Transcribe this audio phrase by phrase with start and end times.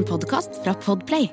[0.00, 1.32] En podkast fra Podplay.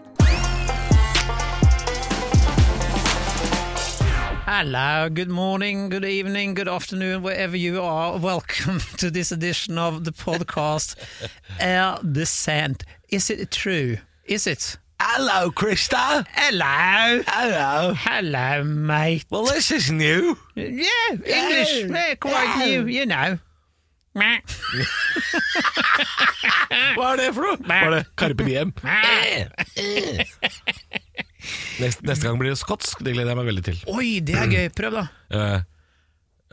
[4.46, 8.20] Hello, good morning, good evening, good afternoon, wherever you are.
[8.20, 10.96] Welcome to this edition of the podcast
[11.60, 12.84] Air Descent.
[13.10, 13.98] Is it true?
[14.24, 14.78] Is it?
[15.00, 16.26] Hello, Krista.
[16.34, 17.24] Hello.
[17.26, 17.94] Hello.
[17.94, 19.26] Hello, mate.
[19.30, 20.38] Well, this is new.
[20.56, 23.38] Yeah, English, yeah, quite new, you know.
[26.98, 27.58] Hva er det for noe?
[27.68, 28.74] Var det Carpe Diem?
[31.78, 33.04] Neste, neste gang blir det skotsk.
[33.06, 33.78] Det gleder jeg meg veldig til.
[33.94, 34.68] Oi, det er gøy.
[34.76, 35.04] Prøv, da.
[35.32, 35.60] Eh,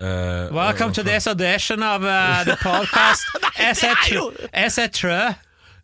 [0.04, 3.24] eh, Welcome to this audition of uh, the podcast.
[3.58, 5.34] Is it, tr- true?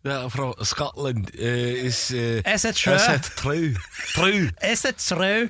[0.03, 1.27] Det er fra Scotland.
[1.37, 2.95] Uh, is, it true?
[2.95, 3.75] Is it true?
[4.15, 4.49] True.
[4.63, 5.49] Is it true?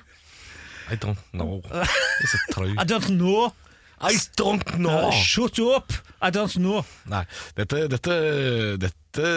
[0.92, 1.62] I don't know.
[2.24, 2.76] Is it true?
[2.78, 3.54] I don't know.
[4.02, 5.12] I don't know.
[5.12, 5.94] Shut up!
[6.22, 6.84] I don't know.
[7.10, 7.24] Nei,
[7.58, 8.16] dette Dette,
[8.82, 9.28] dette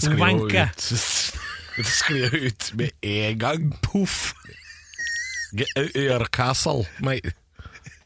[0.00, 0.64] sklir jo Wanke.
[0.68, 0.86] ut
[1.76, 3.66] Dette sklir jo ut med en gang.
[3.84, 4.32] Poff!
[7.00, 7.20] Nei.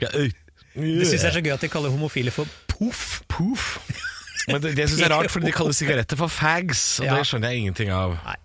[0.00, 3.74] Det syns jeg er så gøy at de kaller homofile for Poff, poff.
[4.48, 7.16] Men det, det syns jeg er rart, fordi de kaller sigaretter for fags, og Ja.
[7.18, 8.14] det skjønner jeg ingenting av.
[8.24, 8.36] Nei.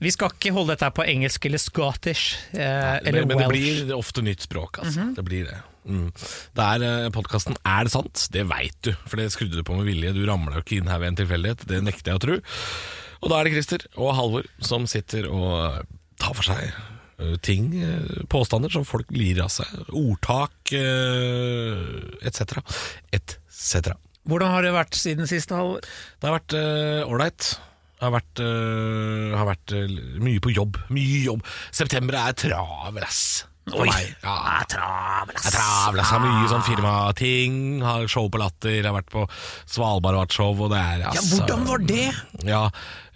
[0.00, 2.38] Vi skal ikke holde dette her på engelsk eller scottish.
[2.56, 3.84] Eh, eller Men, men det welsh.
[3.84, 5.10] blir ofte nytt språk, altså.
[5.14, 5.58] Det blir det.
[5.88, 6.08] Mm.
[6.56, 8.26] Det er eh, podkasten Er det sant?
[8.34, 10.12] Det veit du, for det skrudde du på med vilje.
[10.16, 12.38] Du ramla jo ikke inn her ved en tilfeldighet, det nekter jeg å tro.
[13.18, 15.88] Og da er det Christer og Halvor som sitter og
[16.20, 19.72] tar for seg eh, ting, eh, påstander som folk lirer av seg.
[19.96, 21.80] Ordtak uh,
[22.20, 22.60] etc.
[23.14, 23.96] etc.
[24.28, 25.82] Hvordan har det vært siden sist, Halvor?
[26.20, 26.58] Det har vært
[27.08, 27.54] ålreit.
[27.96, 30.82] det har vært, uh, har vært uh, mye på jobb.
[30.92, 31.46] Mye jobb.
[31.72, 33.47] September er travel, ass.
[33.74, 33.88] Oi.
[34.22, 36.10] Ja, Jeg Travel, ass.
[36.12, 37.58] Har mye sånn firmating.
[37.84, 38.80] Har show på Latter.
[38.86, 39.24] Har vært på
[39.68, 42.06] Svalbard og hatt show, og det er Ja, altså hvordan var det?
[42.48, 42.62] Ja,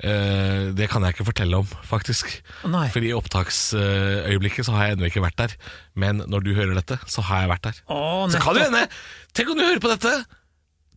[0.04, 2.34] øh, det kan jeg ikke fortelle om, faktisk.
[2.68, 2.86] Nei.
[2.94, 5.56] For i opptaksøyeblikket så har jeg ennå ikke vært der.
[5.94, 7.82] Men når du hører dette, så har jeg vært der.
[7.88, 8.00] Å,
[8.32, 8.86] så kan det hende
[9.32, 10.10] Tenk om du hører på dette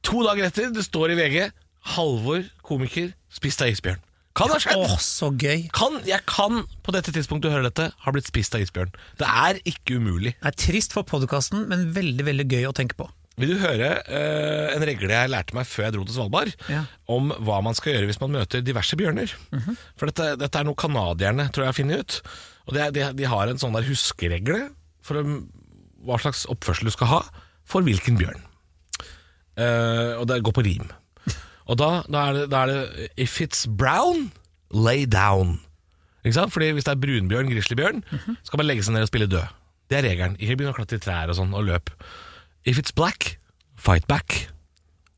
[0.06, 1.38] to dager etter, det står i VG
[1.96, 4.02] 'Halvor, komiker, spist av isbjørn'.
[4.36, 4.82] Kan ha skjedd?
[4.84, 5.68] Å, så gøy.
[5.76, 8.92] Kan, jeg kan på dette tidspunktet du hører dette, ha blitt spist av isbjørn.
[9.22, 10.34] Det er ikke umulig.
[10.42, 13.08] Det er trist for podkasten, men veldig veldig gøy å tenke på.
[13.40, 16.86] Vil du høre eh, en regle jeg lærte meg før jeg dro til Svalbard, Ja.
[17.12, 19.34] om hva man skal gjøre hvis man møter diverse bjørner?
[20.00, 22.20] For dette, dette er noe canadierne tror jeg har funnet ut.
[22.68, 24.62] Og det er, de, de har en sånn der huskeregle
[25.04, 25.42] for um,
[26.08, 27.22] hva slags oppførsel du skal ha
[27.68, 28.40] for hvilken bjørn.
[29.60, 30.88] Eh, og det går på rim.
[31.66, 34.32] Og da, da, er det, da er det If it's brown,
[34.72, 35.60] lay down.
[36.26, 36.54] Ikke sant?
[36.54, 38.04] Fordi Hvis det er brunbjørn, grizzlybjørn,
[38.44, 39.46] skal man legge seg ned og spille død.
[39.90, 40.38] Det er regelen.
[40.42, 41.92] Ikke begynne å klatre i trær og sånn og løp.
[42.66, 43.36] If it's black,
[43.78, 44.48] fight back.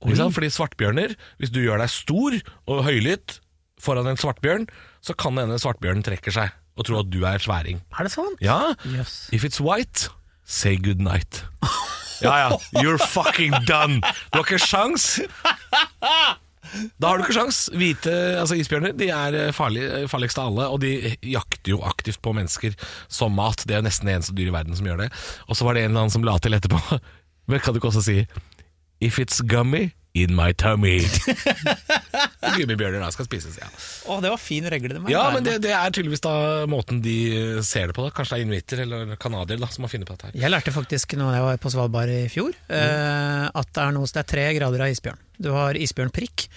[0.04, 0.36] Ikke sant?
[0.36, 2.36] Fordi svartbjørner, hvis du gjør deg stor
[2.68, 3.40] og høylytt
[3.82, 4.68] foran en svartbjørn,
[5.06, 7.82] så kan det hende svartbjørnen trekker seg og tror at du er sværing.
[7.98, 8.38] Er det sant?
[8.44, 8.76] Ja.
[8.86, 9.26] Yes.
[9.34, 10.10] If it's white,
[10.46, 11.46] say good night.
[12.24, 12.60] Ja, ja.
[12.82, 14.02] You're fucking done.
[14.32, 15.18] Du har ikke sjans.
[17.00, 17.60] Da har du ikke sjans.
[17.78, 22.22] Hvite altså isbjørner de er eh, farlige, farligst av alle, og de jakter jo aktivt
[22.26, 22.76] på mennesker
[23.08, 23.64] som mat.
[23.66, 25.12] Det er jo nesten det eneste dyr i verden som gjør det.
[25.48, 27.00] Og så var det en eller annen som la til etterpå.
[27.50, 28.20] Men kan du ikke også si
[29.04, 29.92] If it's gummy,
[30.26, 31.00] in my tummy.
[32.58, 33.68] Gummibjørner da skal spises, ja.
[34.08, 34.96] Å, det var fin regle.
[34.96, 36.36] Det må jeg Ja, men det, det er tydeligvis da
[36.70, 37.18] måten de
[37.66, 38.06] ser det på.
[38.08, 40.40] da Kanskje det er inuitter eller canadier som har funnet på dette her.
[40.46, 44.10] Jeg lærte faktisk når jeg var på Svalbard i fjor, eh, at det er, noe,
[44.10, 45.22] det er tre grader av isbjørn.
[45.38, 46.48] Du har isbjørnprikk.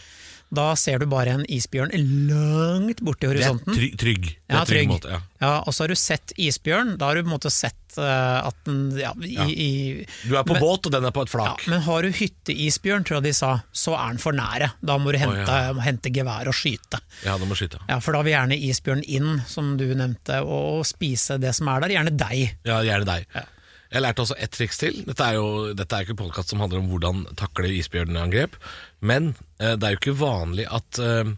[0.53, 1.93] Da ser du bare en isbjørn
[2.29, 3.77] langt borti Det er horisonten.
[4.01, 4.25] trygg.
[4.35, 5.21] Det er Ja, trygg måte, ja.
[5.41, 6.97] Ja, og så har du sett isbjørn.
[6.99, 9.45] Da har du på en måte sett uh, at den ja, i, Ja.
[9.47, 11.67] i Du er på Men- båt, og den er på et ja, flak.
[11.71, 14.73] Men har du hytteisbjørn, tror jeg de sa, så er den for nære.
[14.83, 15.73] Da må du hente, ja.
[15.73, 16.99] må hente gevær og skyte.
[17.25, 17.79] Ja, du må skyte.
[17.89, 21.81] Ja, For da vil gjerne isbjørn inn, som du nevnte, og spise det som er
[21.87, 21.95] der.
[21.95, 22.57] Gjerne deg.
[22.67, 23.27] Ja, gjerne deg.
[23.35, 23.47] Ja.
[23.91, 25.01] Jeg lærte også ett triks til.
[25.07, 28.55] Dette er jo dette er ikke en podkast som handler om hvordan takle isbjørnangrep,
[29.03, 31.33] men eh, det er jo ikke vanlig at, eh,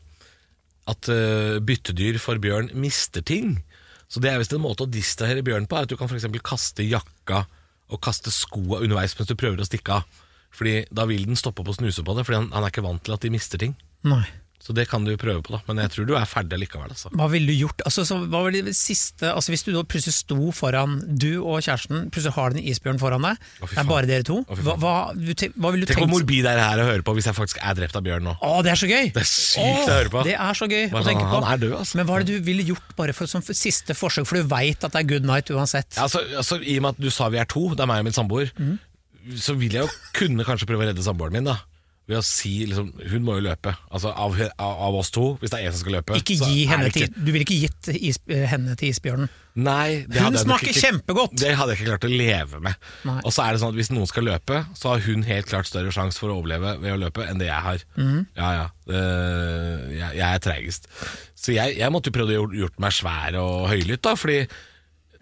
[0.93, 3.57] at eh, byttedyr for bjørn mister ting.
[4.13, 6.29] Så det er visst en måte å distrahere bjørn på, er at du kan f.eks.
[6.45, 7.47] kaste jakka
[7.93, 10.21] og kaste skoa underveis mens du prøver å stikke av.
[10.53, 12.85] Fordi Da vil den stoppe opp og snuse på det, Fordi han, han er ikke
[12.85, 13.73] vant til at de mister ting.
[14.05, 14.27] Nei.
[14.63, 15.59] Så det kan du prøve på, da.
[15.67, 16.93] Men jeg tror du er ferdig likevel.
[16.95, 17.11] Altså.
[17.19, 17.83] Hva ville du gjort?
[17.89, 21.65] Altså, så, hva var det siste altså, Hvis du da plutselig sto foran Du og
[21.65, 23.41] kjæresten Plutselig har den isbjørnen foran deg.
[23.59, 24.37] Å, det er bare dere to.
[24.47, 26.15] Oh, Hva, hva, du hva ville du Tenk hvor tenkt?
[26.15, 28.37] morbid det er å høre på hvis jeg faktisk er drept av bjørn nå.
[28.39, 29.11] Å, det er så gøy!
[29.17, 30.23] Det er sykt Åh, å høre på.
[30.29, 31.35] Det er så gøy Bare å tenke på.
[31.35, 31.99] han er død, altså.
[31.99, 34.87] Men hva er det du ville gjort bare for, som siste forsøk, for du veit
[34.87, 35.91] at det er good night uansett?
[35.99, 38.05] Ja, Altså, altså, I og med at du sa vi er to, det er meg
[38.05, 38.79] og min samboer, mm.
[39.43, 41.51] så vil jeg jo kunne kanskje prøve å redde samboeren min.
[41.51, 41.59] da
[42.11, 43.77] ved å si liksom, Hun må jo løpe.
[43.95, 46.17] Altså av, av, av oss to, hvis det er en som skal løpe.
[46.19, 49.29] Ikke gi henne ikke- til, du ville ikke gitt is, eh, henne til isbjørnen.
[49.55, 51.37] Nei, det Hun smaker ikke- kjempegodt!
[51.39, 52.75] Det hadde jeg ikke klart å leve med.
[53.05, 53.21] Nei.
[53.25, 55.67] Og så er det sånn at Hvis noen skal løpe, så har hun helt klart
[55.71, 57.79] større sjanse for å overleve ved å løpe enn det jeg har.
[57.97, 58.27] Mm.
[58.37, 58.67] Ja, ja.
[58.89, 60.89] Uh, jeg, jeg er treigest.
[61.37, 64.15] Så jeg, jeg måtte jo prøve å gjort, gjort meg svær og høylytt, da.
[64.19, 64.41] Fordi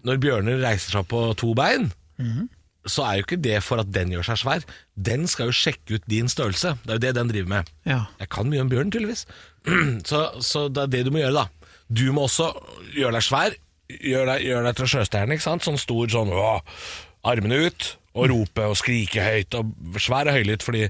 [0.06, 2.48] når bjørner reiser seg opp på to bein, Mhm.
[2.90, 4.66] Så er jo ikke det for at den gjør seg svær.
[5.10, 6.74] Den skal jo sjekke ut din størrelse.
[6.84, 7.70] Det er jo det den driver med.
[7.88, 8.02] Ja.
[8.20, 9.26] Jeg kan mye om bjørn, tydeligvis.
[10.10, 11.76] Så, så det er det du må gjøre, da.
[11.90, 12.48] Du må også
[12.96, 13.56] gjøre deg svær.
[13.90, 15.66] Gjør deg, gjør deg til sjøstjerne, ikke sant?
[15.66, 16.60] Sånn stor sånn åh,
[17.26, 20.86] Armene ut, og rope og skrike høyt, og svær og høylytt, fordi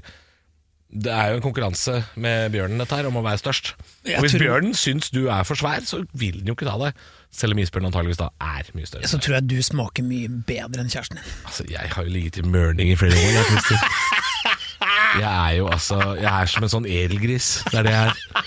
[0.91, 3.73] det er jo en konkurranse med bjørnen dette her om å være størst.
[4.03, 6.67] Jeg Og hvis tror- bjørnen syns du er for svær, så vil den jo ikke
[6.67, 6.93] ta deg.
[7.31, 9.07] Selv om isbjørnen antageligvis da er mye større.
[9.07, 11.29] Så tror jeg du smaker mye bedre enn kjæresten din.
[11.47, 13.39] Altså, jeg har jo ligget i mørning i flere år.
[13.39, 17.63] Jeg, jeg er jo altså Jeg er som en sånn edelgris.
[17.71, 18.45] Det er det jeg er.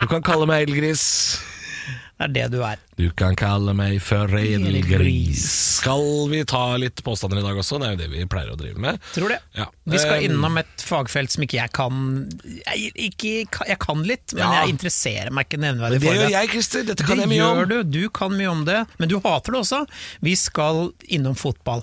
[0.00, 1.04] Du kan kalle meg edelgris.
[2.24, 2.78] Det er det du er.
[2.96, 4.84] Du kan kalle meg for edelgris.
[4.86, 5.44] Edelgris.
[5.80, 7.80] Skal vi ta litt påstander i dag også?
[7.82, 9.00] Det er jo det vi pleier å drive med.
[9.12, 9.40] Tror det.
[9.58, 9.66] Ja.
[9.84, 11.98] Vi skal Eh, innom et fagfelt som ikke jeg kan
[12.64, 13.32] Jeg, ikke,
[13.68, 14.52] jeg kan litt, men Ja.
[14.64, 16.84] jeg interesserer meg ikke nevneverdig Det Det gjør jeg, Christer.
[16.84, 17.58] Dette kan det jeg mye om.
[17.58, 19.86] Det gjør du, du kan mye om det, men du hater det også.
[20.22, 21.82] Vi skal innom fotball.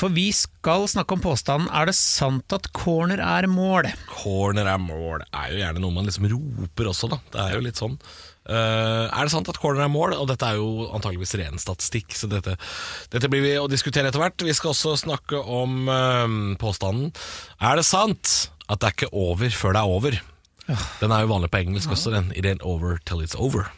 [0.00, 3.90] For vi skal snakke om påstanden Er det sant at corner er mål?
[4.08, 7.18] Corner er mål er jo gjerne noe man liksom roper også, da.
[7.34, 7.98] Det er jo litt sånn.
[8.48, 10.14] Uh, er det sant at corner er mål?
[10.16, 12.56] Og dette er jo antageligvis ren statistikk, så dette,
[13.12, 14.46] dette blir vi å diskutere etter hvert.
[14.46, 16.26] Vi skal også snakke om uh,
[16.60, 17.12] påstanden
[17.60, 20.20] Er det sant at det er ikke over før det er over?
[21.00, 22.30] Den er jo vanlig på engelsk også, den.
[22.38, 23.68] It ain't over till it's over.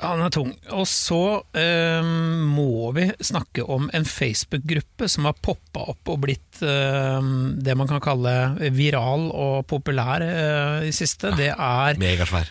[0.00, 0.52] Ja, den er tung.
[0.72, 1.22] Og så
[1.56, 2.06] eh,
[2.48, 7.20] må vi snakke om en Facebook-gruppe som har poppa opp og blitt eh,
[7.60, 8.34] det man kan kalle
[8.76, 11.34] viral og populær eh, i siste.
[11.36, 12.48] Det er Megasvær.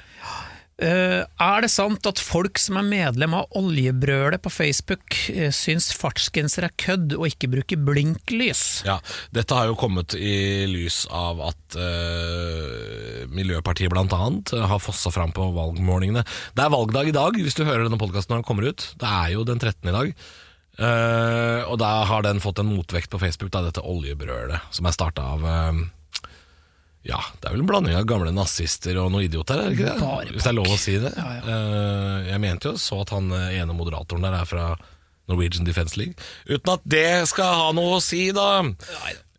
[0.83, 5.91] Eh, Er det sant at folk som er medlem av Oljebrølet på Facebook uh, syns
[5.97, 8.63] fartsgrenser er kødd og ikke bruker blinklys?
[8.87, 8.99] Ja,
[9.35, 15.51] dette har jo kommet i lys av at uh, Miljøpartiet eh, har fossa fram på
[15.55, 16.25] valgmålingene.
[16.55, 18.89] Det er valgdag i dag, hvis du hører denne podkasten når den kommer ut.
[18.99, 19.89] Det er jo den 13.
[19.89, 20.13] i dag.
[20.79, 24.95] Uh, og da har den fått en motvekt på Facebook, da, dette oljebrølet, som er
[24.95, 25.47] starta av
[27.07, 29.93] ja, det er vel en blanding av gamle nazister og noen idioter, er det ikke
[29.95, 30.33] det?
[30.35, 31.13] Hvis det er lov å si det.
[31.15, 31.43] Ja, ja.
[31.55, 34.65] Eh, jeg mente jo så at han eh, ene moderatoren der er fra
[35.31, 36.19] Norwegian Defence League.
[36.49, 38.49] Uten at det skal ha noe å si, da.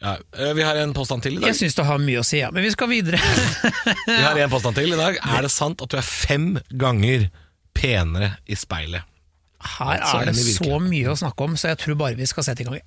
[0.01, 1.51] Ja, eh, vi har en påstand til i dag.
[1.51, 2.49] Jeg syns det har mye å si, ja.
[2.55, 3.21] Men vi skal videre.
[4.09, 5.21] Vi har en påstand til i dag.
[5.21, 7.29] Er det sant at du er fem ganger
[7.77, 9.05] penere i speilet?
[9.61, 12.65] Her er det så mye å snakke om, så jeg tror bare vi skal sette
[12.65, 12.81] i gang.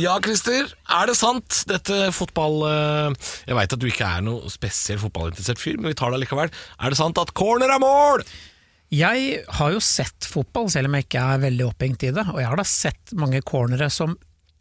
[0.00, 0.72] Ja, Christer.
[0.90, 1.60] Er det sant?
[1.70, 2.56] Dette fotball...
[2.66, 6.18] eh, Jeg veit at du ikke er noe spesiell fotballinteressert fyr, men vi tar det
[6.24, 6.50] likevel.
[6.82, 8.24] Er det sant at corner er mål?
[8.94, 12.40] Jeg har jo sett fotball, selv om jeg ikke er veldig opphengt i det, og
[12.42, 14.16] jeg har da sett mange cornere som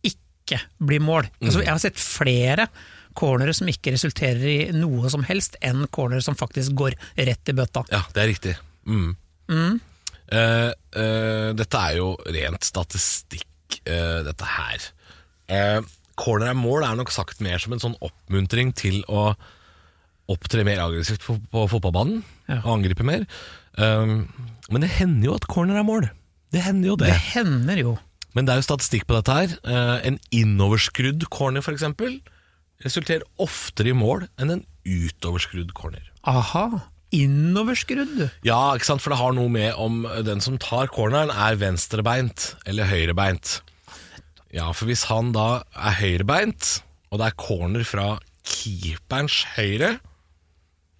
[0.05, 1.27] ikke blir mål.
[1.39, 1.47] Mm.
[1.49, 2.67] Altså, jeg har sett flere
[3.17, 7.57] cornere som ikke resulterer i noe som helst, enn cornere som faktisk går rett i
[7.57, 7.85] bøtta.
[7.93, 8.55] Ja, det er riktig.
[8.89, 9.13] Mm.
[9.49, 9.77] Mm.
[10.33, 14.89] Uh, uh, dette er jo rent statistikk, uh, dette her.
[15.53, 15.81] Eh,
[16.19, 19.31] corner er mål er nok sagt mer som en sånn oppmuntring til å
[20.31, 22.59] opptre mer aggressivt på, på fotballbanen Ja.
[22.63, 23.25] og angripe mer.
[23.77, 24.27] Um,
[24.71, 26.05] men det hender jo at corner er mål.
[26.53, 27.09] Det hender jo det.
[27.11, 27.95] Det hender jo.
[28.33, 29.51] Men det er jo statistikk på dette her.
[29.65, 31.83] Eh, en innoverskrudd corner f.eks.
[32.85, 36.05] resulterer oftere i mål enn en utoverskrudd corner.
[36.29, 36.67] Aha,
[37.13, 38.29] innoverskrudd.
[38.47, 39.03] Ja, ikke sant?
[39.03, 43.59] for det har noe med om den som tar corneren er venstrebeint eller høyrebeint.
[44.53, 46.75] Ja, for hvis han da er høyrebeint,
[47.09, 48.07] og det er corner fra
[48.45, 49.95] keeperens høyre,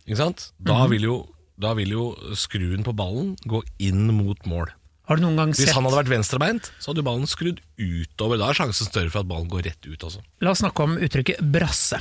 [0.07, 0.47] ikke sant?
[0.57, 1.17] Da, vil jo,
[1.61, 2.05] da vil jo
[2.37, 4.73] skruen på ballen gå inn mot mål.
[5.07, 8.39] Har du noen gang Hvis han hadde vært venstrebeint, så hadde jo ballen skrudd utover.
[8.39, 10.23] Da er sjansen større for at ballen går rett ut også.
[10.43, 11.99] La oss snakke om uttrykket brasse.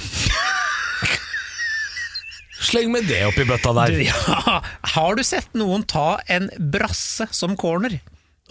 [2.62, 3.96] Sleng med det oppi bøtta der.
[4.06, 4.60] Ja,
[4.94, 7.98] har du sett noen ta en brasse som corner?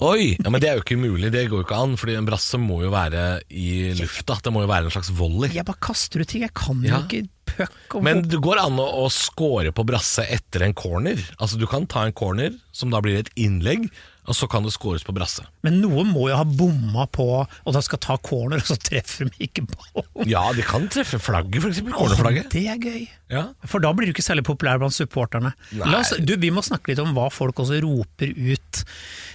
[0.02, 0.32] Oi!
[0.42, 1.92] Ja, Men det er jo ikke mulig, det går jo ikke an.
[2.00, 4.40] Fordi en brasse må jo være i lufta.
[4.42, 5.52] Det må jo være en slags volley.
[5.54, 6.98] Jeg bare kaster ut ting, jeg kan Ja.
[6.98, 10.74] jo ikke puck og Men det går an å, å score på brasse etter en
[10.74, 11.20] corner.
[11.38, 13.90] Altså Du kan ta en corner som da blir et innlegg,
[14.30, 15.42] og så kan det scores på brasse.
[15.66, 19.30] Men noen må jo ha bomma på og da skal ta corner, og så treffer
[19.32, 20.28] de ikke ballen.
[20.30, 21.80] Ja, de kan treffe flagget, f.eks.
[21.90, 22.52] Cornerflagget.
[22.54, 23.08] Det er gøy.
[23.34, 23.48] Ja.
[23.66, 25.54] For da blir du ikke særlig populær blant supporterne.
[25.98, 28.84] Oss, du, vi må snakke litt om hva folk også roper ut.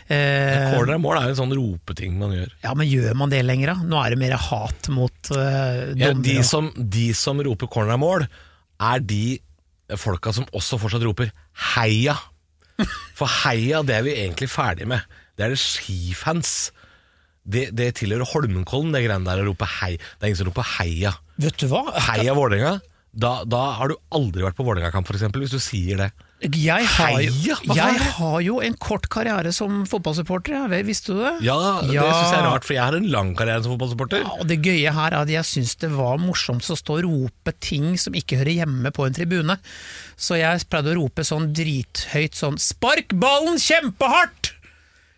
[0.07, 2.53] Eh, Corner er mål er jo en sånn ropeting man gjør.
[2.63, 3.89] ja, men gjør man det lenger, da?
[3.91, 8.03] Nå er det mer hat mot eh, Ja, de, som, de som roper corner er
[8.05, 8.29] mål,
[8.87, 9.25] er de
[9.99, 11.35] folka som også fortsatt roper
[11.75, 12.15] heia.
[13.19, 15.05] For heia, det er vi egentlig ferdig med.
[15.37, 16.73] Det er det skifans.
[17.47, 19.95] Det, det tilhører Holmenkollen, det greiene der å rope hei.
[19.97, 21.15] Det er ingen som roper heia.
[21.41, 21.85] Vet du hva?
[22.09, 22.79] Heia Vålerenga.
[23.17, 26.11] Da, da har du aldri vært på Vålerenga-kamp, f.eks., hvis du sier det.
[26.45, 30.83] Jeg har, jo, jeg har jo en kort karriere som fotballsupporter, ja.
[30.85, 31.31] Visste du det?
[31.47, 32.03] Ja, det Ja.
[32.13, 34.21] syns jeg er rart, for jeg har en lang karriere som fotballsupporter.
[34.21, 37.05] Ja, og Det gøye her er at jeg syns det var morsomt å stå og
[37.09, 39.57] rope ting som ikke hører hjemme på en tribune.
[40.19, 44.53] Så jeg pleide å rope sånn drithøyt sånn 'Spark ballen kjempehardt!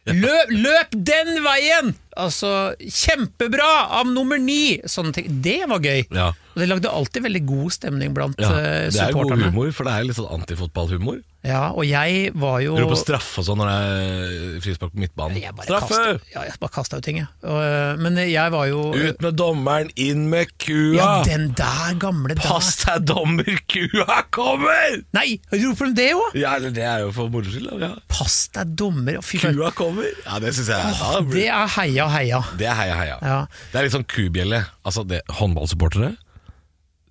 [0.06, 3.70] Løp, løp den veien!' Altså 'Kjempebra
[4.00, 5.30] av nummer ni!' Sånne ting.
[5.44, 6.04] Det var gøy.
[6.10, 6.32] Ja.
[6.54, 8.90] Og det lagde alltid veldig god stemning blant Ja, supporterne.
[8.90, 11.20] det er god humor, for det er litt sånn antifotballhumor.
[11.46, 15.38] Ja, og jeg var jo roper straffe og sånn når det er frispark på midtbanen.
[15.62, 15.94] Straffe!
[15.94, 17.28] kastet, ja, jeg bare kasta ut ting, jeg.
[17.46, 20.96] Og, øh, Men jeg var jo Ut med dommeren, inn med kua!
[20.98, 22.42] Ja, den der gamle der.
[22.42, 24.98] Pass deg, dommer, kua kommer!
[25.14, 26.34] Nei, roper de det òg?
[26.42, 27.70] Ja, det er jo for moro skyld.
[27.86, 27.92] Ja.
[28.10, 29.22] Pass deg, dommer.
[29.22, 29.38] Fy.
[29.38, 30.10] Kua kommer.
[30.26, 32.40] Ja, det syns jeg da Det er heia, heia.
[32.60, 33.18] Det er heia, heia.
[33.22, 33.38] Ja.
[33.72, 34.62] Det er litt sånn kubjelle.
[34.86, 36.14] Altså, det, håndballsupportere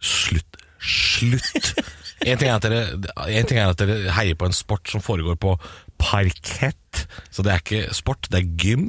[0.03, 0.59] Slutt.
[0.79, 1.73] Slutt!
[2.25, 2.95] En ting, er at dere,
[3.29, 5.51] en ting er at dere heier på en sport som foregår på
[6.01, 7.03] parkett.
[7.29, 8.87] Så det er ikke sport, det er gym.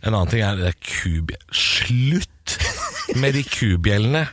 [0.00, 1.44] En annen ting er det er kubjell.
[1.52, 2.56] Slutt
[3.20, 4.24] med de kubjellene!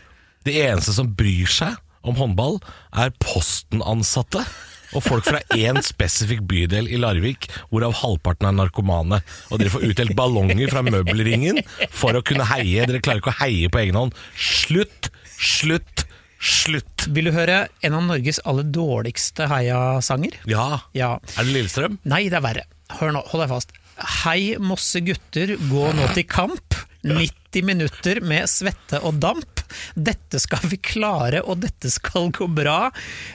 [0.48, 1.76] Det eneste som bryr seg
[2.08, 2.58] om håndball,
[2.98, 4.46] er Posten-ansatte.
[4.92, 9.22] Og folk fra én spesifikk bydel i Larvik, hvorav halvparten er narkomane.
[9.50, 11.62] Og dere får utdelt ballonger fra møbelringen
[11.96, 12.88] for å kunne heie.
[12.90, 14.18] Dere klarer ikke å heie på egen hånd.
[14.36, 15.12] Slutt!
[15.38, 16.06] Slutt!
[16.42, 17.06] Slutt!
[17.14, 20.40] Vil du høre en av Norges aller dårligste heiasanger?
[20.50, 20.82] Ja.
[20.98, 21.16] Ja.
[21.38, 22.00] Er det Lillestrøm?
[22.10, 22.68] Nei, det er verre.
[23.00, 23.76] Hør nå, hold deg fast.
[24.24, 26.80] Hei, Mosse gutter, gå nå til kamp.
[27.06, 29.62] 90 minutter med svette og damp.
[29.96, 32.90] Dette skal vi klare, og dette skal gå bra.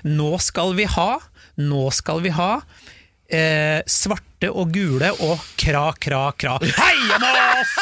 [0.06, 1.08] Nå skal vi ha,
[1.60, 2.50] nå skal vi ha.
[3.26, 6.58] Eh, svarte og gule og kra, kra, kra.
[6.62, 7.72] Heia Moss!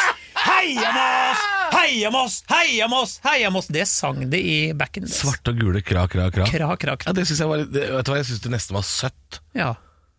[0.44, 1.42] Heia Moss!
[1.74, 2.36] Heia Moss!
[2.48, 3.16] Heia Moss!
[3.26, 3.68] Heia Moss!
[3.72, 5.18] Det sang de i back in days.
[5.20, 6.46] Svarte og gule, kra, kra, kra.
[6.48, 8.78] Kra, kra, Ja, det synes jeg var det, Vet du hva, jeg syns det nesten
[8.78, 9.40] var søtt.
[9.58, 9.74] Ja.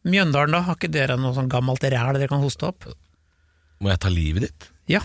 [0.05, 0.61] Mjøndalen, da?
[0.67, 2.85] Har ikke dere noe sånn gammelt ræl dere kan hoste opp?
[3.81, 4.67] Må jeg ta livet ditt?
[4.91, 5.01] Ja.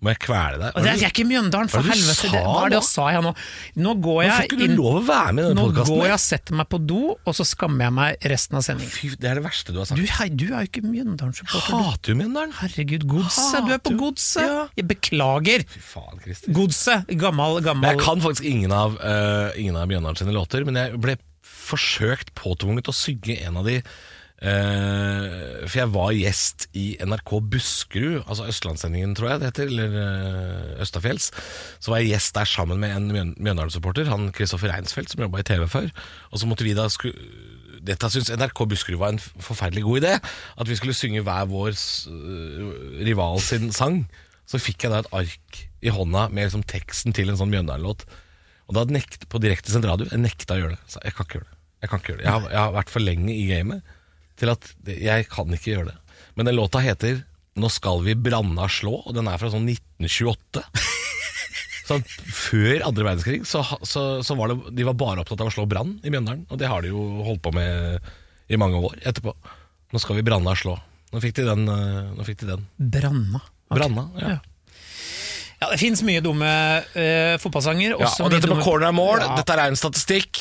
[0.00, 0.70] Må jeg kvele deg?
[0.78, 2.14] Og det er ikke Mjøndalen, for Hva er du helvete!
[2.16, 3.32] sa Det, hva er det du jeg sa jeg nå?
[3.84, 6.04] Nå går Hvorfor jeg ikke du inn lov å være med i denne Nå går
[6.06, 8.94] jeg og setter meg på do, og så skammer jeg meg resten av sendingen.
[8.94, 10.14] Fy, det er det verste du har Du, sagt.
[10.22, 11.68] hei, du er jo ikke Mjøndalen-supporter.
[11.68, 11.84] du.
[11.90, 12.54] Hater du Mjøndalen?
[12.62, 13.60] Herregud, Godset!
[13.68, 14.46] Du er på Godset!
[14.48, 14.62] Ja.
[14.80, 15.66] Jeg beklager!
[15.76, 16.54] Fy faen, Christer.
[16.56, 17.12] Godset!
[17.20, 20.96] Gammal gammel Jeg kan faktisk ingen av, uh, ingen av Mjøndalen sine låter, men jeg
[21.04, 23.76] ble forsøkt påtvunget å synge en av de
[24.40, 29.96] eh, For jeg var gjest i NRK Buskerud, altså Østlandssendingen, tror jeg det heter, eller
[29.96, 31.30] uh, Østafjells.
[31.78, 35.42] Så var jeg gjest der sammen med en Mjøn- Mjøndalen-supporter, han Kristoffer Reinsfeldt, som jobba
[35.42, 35.90] i TV før.
[36.30, 37.12] Og så måtte vi da sku
[37.80, 40.16] dette syns NRK Buskerud var en forferdelig god idé.
[40.60, 44.02] At vi skulle synge hver vår øh, rival sin sang.
[44.44, 48.04] Så fikk jeg da et ark i hånda med liksom teksten til en sånn Mjøndalen-låt.
[48.68, 50.98] Og da nekt, på direktesendt radio Jeg nekta å gjøre det.
[51.06, 51.46] Jeg kan.
[51.80, 52.26] Jeg, kan ikke gjøre det.
[52.26, 53.96] Jeg, har, jeg har vært for lenge i gamet
[54.40, 55.98] til at jeg kan ikke gjøre det.
[56.36, 57.22] Men den låta heter
[57.60, 60.62] 'Nå skal vi branna slå', og den er fra sånn 1928.
[61.88, 61.98] så
[62.30, 65.66] før andre verdenskrig så, så, så var det, de var bare opptatt av å slå
[65.68, 66.46] brann i Mjøndalen.
[66.48, 67.98] Og det har de jo holdt på med
[68.48, 69.34] i mange år etterpå.
[69.90, 70.76] Nå skal vi branna slå.
[71.10, 71.66] Nå fikk de den.
[71.66, 72.64] Nå fikk de den.
[72.78, 73.42] Branna.
[73.66, 73.76] Okay.
[73.80, 74.36] Branna, ja.
[74.36, 74.40] Ja.
[75.60, 77.98] Ja, det fins mye dumme uh, fotballsanger.
[78.00, 79.34] Ja, og dette med dumme- corner er mål, Ja.
[79.36, 80.38] dette er en statistikk.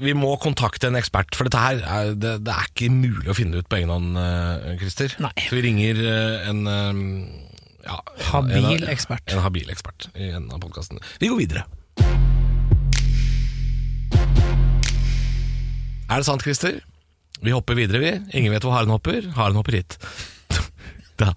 [0.00, 3.36] Vi må kontakte en ekspert, for dette her er, det, det er ikke mulig å
[3.36, 5.12] finne ut på egen hånd, eh, Christer.
[5.20, 5.32] Nei.
[5.44, 7.02] Så vi ringer eh, en eh,
[7.84, 9.26] ja, en- Habil en, ekspert.
[9.34, 11.04] En habil ekspert i en av podkastene.
[11.20, 11.66] Vi går videre.
[16.10, 16.80] Er det sant, Christer?
[17.44, 18.10] Vi hopper videre, vi.
[18.40, 19.28] Ingen vet hvor haren hopper.
[19.36, 19.96] Haren hopper hit.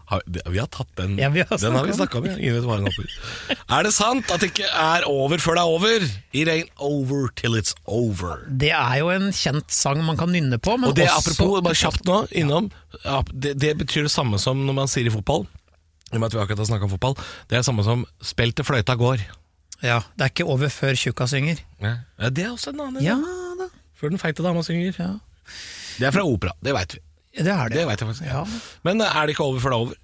[0.10, 1.18] Har, det, vi har tatt den.
[1.20, 2.28] Ja, har den har vi snakka om.
[2.30, 6.06] Er det sant at det ikke er over før det er over?
[6.34, 8.46] It ain't over till it's over.
[8.48, 10.78] Det er jo en kjent sang man kan nynne på.
[10.78, 12.72] Og det også, apropos, bare kjapt nå, innom
[13.04, 15.48] ja, det, det betyr det samme som når man sier i fotball.
[16.12, 17.16] I og med at vi akkurat har snakka om fotball.
[17.50, 19.24] Det er det samme som 'spill til fløyta går'.
[19.84, 21.60] Ja, Det er ikke over før tjukka synger.
[21.82, 21.98] Ja.
[22.20, 23.04] Ja, det er også en annen.
[23.04, 23.18] Ja
[23.60, 23.68] da.
[24.00, 24.96] Før den feite dama synger.
[25.00, 25.10] Ja.
[26.00, 27.02] Det er fra opera, det veit vi.
[27.34, 27.78] Det er det.
[27.80, 28.26] Det vet jeg faktisk.
[28.30, 28.44] Ja.
[28.86, 30.02] Men eh, er det ikke over før det er over?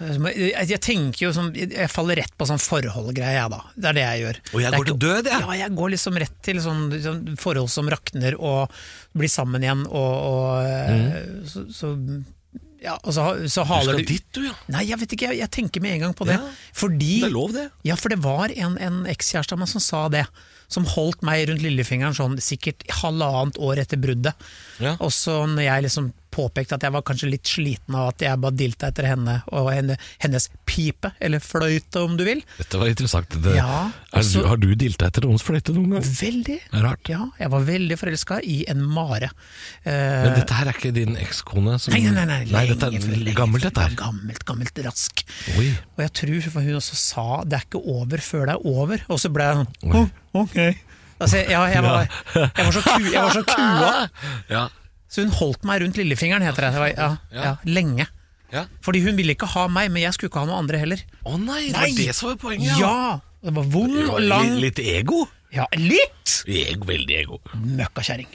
[0.00, 3.60] Jeg, jeg tenker jo som Jeg faller rett på sånn forholdgreie, jeg, da.
[3.76, 4.40] Det er det jeg gjør.
[4.54, 5.44] Og jeg går ikke, til død, jeg.
[5.44, 8.80] Ja, jeg går liksom rett til sånn, sånn forhold som rakner og
[9.12, 11.44] blir sammen igjen, og, og mm.
[11.50, 11.92] så, så
[12.80, 14.54] Ja, og så, så haler Du skal du dit, du, ja.
[14.72, 16.38] Nei, jeg vet ikke, jeg, jeg tenker med en gang på det.
[16.38, 16.48] Ja,
[16.80, 17.66] Fordi Det er lov, det.
[17.84, 20.24] Ja, for det var en, en ekskjæreste av meg som sa det.
[20.70, 24.48] Som holdt meg rundt lillefingeren sånn sikkert halvannet år etter bruddet.
[24.80, 24.94] Ja.
[25.02, 28.40] Og så når jeg liksom påpekte at jeg var kanskje litt sliten av at jeg
[28.42, 32.42] bare dilta etter henne og henne, hennes pipe, eller fløyte om du vil.
[32.58, 33.28] Dette var interessant.
[33.42, 36.02] Det, Ja, også- er, har du dilta etter noens fløyte noen gang?
[36.20, 36.58] Veldig.
[36.84, 37.08] Rart.
[37.12, 39.30] Ja, jeg var veldig forelska i en mare.
[39.84, 39.90] Uh,
[40.26, 41.78] Men dette her er ikke din ekskone?
[41.80, 43.96] som- nei, nei, nei, nei, dette er lenge gammelt, dette her.
[43.98, 45.24] Gammelt, gammelt, rask.
[45.58, 45.70] Oi.
[45.98, 49.02] Og jeg tror hun også sa det er ikke over før det er over.
[49.08, 50.08] Og så ble jeg sånn oh,
[50.44, 50.56] ok.
[51.20, 54.10] Altså, ja, jeg, var, jeg, var så ku, jeg var så kua.
[54.54, 54.68] Ja.
[55.10, 56.72] Så hun holdt meg rundt lillefingeren, heter det.
[56.76, 57.56] det var, ja, Ja.
[57.66, 58.06] lenge.
[58.54, 58.64] ja.
[58.86, 61.02] Fordi hun ville ikke ha meg, men jeg skulle ikke ha noen andre heller.
[61.26, 62.78] Å nei, det var det som var poenget.
[62.78, 63.20] Ja!
[63.42, 64.50] Det var vond og lang.
[64.60, 65.24] Litt, litt ego?
[65.50, 66.42] Ja, litt!
[66.46, 67.40] Ego, veldig ego.
[67.56, 68.28] Møkkakjerring.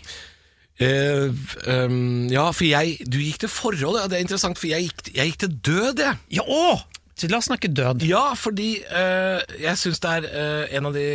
[0.76, 1.32] Uh,
[1.72, 4.10] um, ja, for jeg Du gikk til forhold, ja.
[4.12, 6.20] Det er interessant, for jeg gikk, jeg gikk til død, jeg.
[6.42, 6.82] Ja, å!
[7.16, 8.04] Så la oss snakke død.
[8.04, 11.06] Ja, fordi uh, jeg syns det er uh, en av de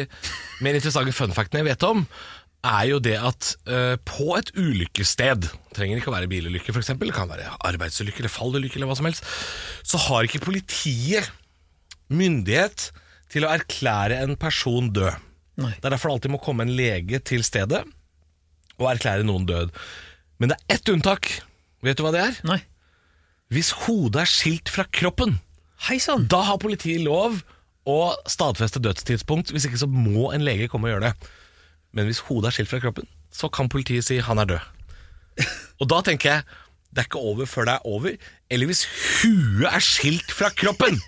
[0.64, 2.06] mer interessante funfactene jeg vet om,
[2.66, 7.14] er jo det at uh, på et ulykkessted, trenger ikke å være bilulykke f.eks., det
[7.16, 9.26] kan være arbeidsulykke eller fallulykke eller hva som helst,
[9.86, 11.30] så har ikke politiet
[12.10, 12.90] myndighet
[13.30, 15.14] til å erklære en person død.
[15.60, 15.74] Nei.
[15.76, 17.84] Det er derfor det alltid må komme en lege til stedet
[18.80, 19.72] og erklære noen død.
[20.40, 21.30] Men det er ett unntak.
[21.84, 22.38] Vet du hva det er?
[22.48, 22.60] Nei.
[23.52, 25.38] Hvis hodet er skilt fra kroppen.
[25.88, 26.26] Heisan.
[26.30, 27.40] Da har politiet lov
[27.88, 27.98] å
[28.28, 31.30] stadfeste dødstidspunkt, hvis ikke så må en lege komme og gjøre det.
[31.96, 34.66] Men hvis hodet er skilt fra kroppen, så kan politiet si han er død.
[35.80, 36.44] Og da tenker jeg,
[36.90, 38.14] det er ikke over før det er over.
[38.50, 38.84] Eller hvis
[39.22, 40.98] huet er skilt fra kroppen!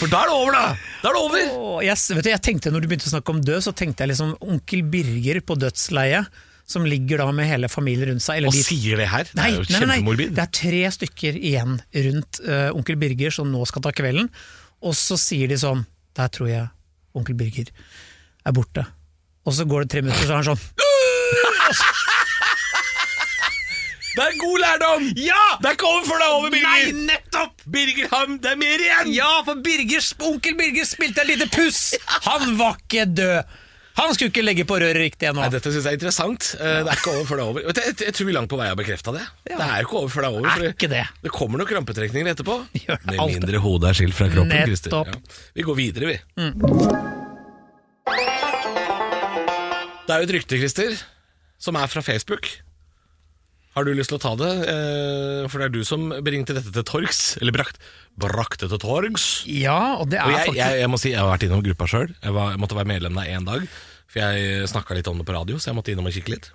[0.00, 0.64] For da er det over, da!
[1.02, 1.50] Da er det over!
[1.56, 4.12] Oh, vet du, jeg tenkte Når du begynte å snakke om død, så tenkte jeg
[4.12, 6.28] liksom onkel Birger på dødsleiet,
[6.70, 8.38] som ligger da med hele familien rundt seg.
[8.38, 9.26] Eller Og de- sier det her.
[9.30, 10.34] Det Nei, er jo kjempemorbid.
[10.36, 11.80] Det er tre stykker igjen
[12.10, 14.30] rundt uh, onkel Birger som nå skal ta kvelden,
[14.84, 15.82] og så sier de sånn
[16.16, 16.68] Der tror jeg
[17.16, 17.72] onkel Birger
[18.46, 18.84] er borte.
[19.48, 20.62] Og så går det tre minutter, så er han sånn
[24.10, 25.04] Det er god lærdom!
[25.22, 25.42] Ja!
[25.62, 26.66] Det er ikke over før det er over, Birger!
[26.66, 27.62] Nei, nettopp!
[27.70, 29.12] Birger han, det er mer igjen!
[29.14, 31.94] Ja, for Birgers, onkel Birger spilte et lite puss!
[32.26, 33.52] Han var ikke død!
[34.00, 35.42] Han skulle ikke legge på røret riktig ennå.
[35.44, 36.42] Nei, Dette synes jeg er interessant.
[36.56, 36.82] Ja.
[36.86, 37.60] Det er ikke over før det er over.
[37.60, 39.24] Du, Jeg, jeg tror vi langt på vei har bekrefta det.
[39.50, 39.56] Ja.
[39.58, 40.48] Det er ikke over før det er over.
[40.54, 41.02] Er ikke det.
[41.26, 42.54] Det kommer noen krampetrekninger etterpå.
[43.10, 44.56] Med mindre hodet er skilt fra kroppen.
[44.72, 45.10] Nettopp.
[45.10, 45.18] Mm.
[45.20, 45.50] Ja.
[45.60, 46.16] Vi går videre, vi.
[50.10, 50.96] Det er jo et rykte, Christer,
[51.62, 52.48] som er fra Facebook.
[53.76, 54.48] Har du lyst til å ta det?
[54.66, 57.36] Eh, For det er du som bringte dette til torgs.
[57.38, 57.78] Eller brakt,
[58.18, 59.28] brakte til torgs.
[59.46, 61.62] Ja, og det er Og jeg, faktisk jeg, jeg må si, jeg har vært innom
[61.62, 62.10] gruppa sjøl.
[62.10, 63.68] Jeg, jeg måtte være medlem der én dag.
[64.10, 66.50] For jeg snakka litt om det på radio, så jeg måtte innom og kikke litt.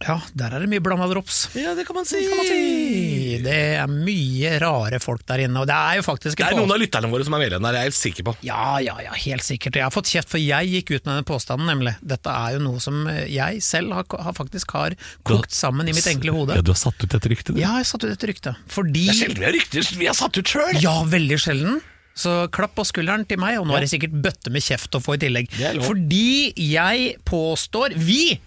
[0.00, 1.42] Ja, der er det mye blanda drops.
[1.52, 2.22] Ja, det kan man si.
[2.24, 3.34] kan man si.
[3.44, 6.72] Det er mye rare folk der inne, og det er jo faktisk Det er noen
[6.72, 8.34] av lytterne våre som er medlemmer der, jeg er helt sikker på.
[8.48, 9.76] Ja, ja, ja, helt sikkert.
[9.76, 11.94] Jeg har fått kjeft, for jeg gikk ut med denne påstanden, nemlig.
[12.00, 14.96] Dette er jo noe som jeg selv har, har faktisk har
[15.28, 16.56] kokt sammen i mitt enkle hode.
[16.56, 17.60] Ja, Du har satt ut dette ryktet, du.
[17.60, 18.56] Ja, jeg har satt ut et rykte.
[18.72, 20.76] Fordi Det er sjelden vi har rykter vi har satt ut sjøl.
[20.80, 21.80] Ja, veldig sjelden.
[22.16, 25.00] Så klapp på skulderen til meg, og nå er det sikkert bøtte med kjeft å
[25.04, 25.52] få i tillegg.
[25.56, 25.80] Det er.
[25.84, 28.38] Fordi jeg påstår Vi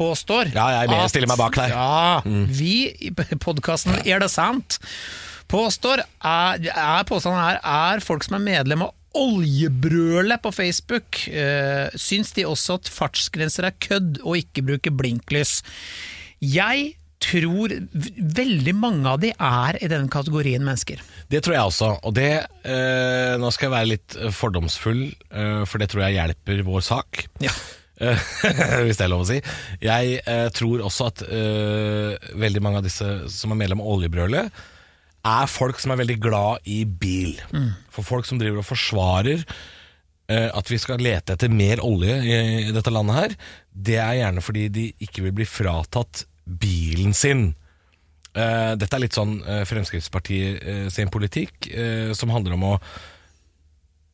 [0.00, 1.74] påstår Ja, jeg er at- stiller meg bak deg.
[1.76, 2.72] Ja, vi
[3.08, 4.78] i podkasten Er det sant?
[5.50, 11.18] Påstår er, er Påstanden her er folk som er medlem av Oljebrølet på Facebook.
[11.26, 15.56] Eh, syns de også at fartsgrenser er kødd og ikke bruker blinklys.
[16.40, 17.74] Jeg tror
[18.38, 21.02] veldig mange av de er i denne kategorien mennesker.
[21.28, 21.90] Det tror jeg også.
[22.06, 22.30] Og det
[22.62, 25.02] eh, Nå skal jeg være litt fordomsfull,
[25.34, 27.26] eh, for det tror jeg hjelper vår sak.
[27.44, 27.52] Ja.
[28.00, 28.26] Eh,
[28.86, 29.40] Hvis det er lov å si.
[29.84, 34.62] Jeg eh, tror også at eh, veldig mange av disse som er medlem av Oljebrølet,
[35.30, 37.36] er folk som er veldig glad i bil.
[37.92, 42.36] For folk som driver og forsvarer eh, at vi skal lete etter mer olje i,
[42.70, 43.38] i dette landet her,
[43.70, 46.24] det er gjerne fordi de ikke vil bli fratatt
[46.60, 47.50] bilen sin.
[48.30, 52.74] Eh, dette er litt sånn eh, Fremskrittspartiet eh, sin politikk, eh, som handler om å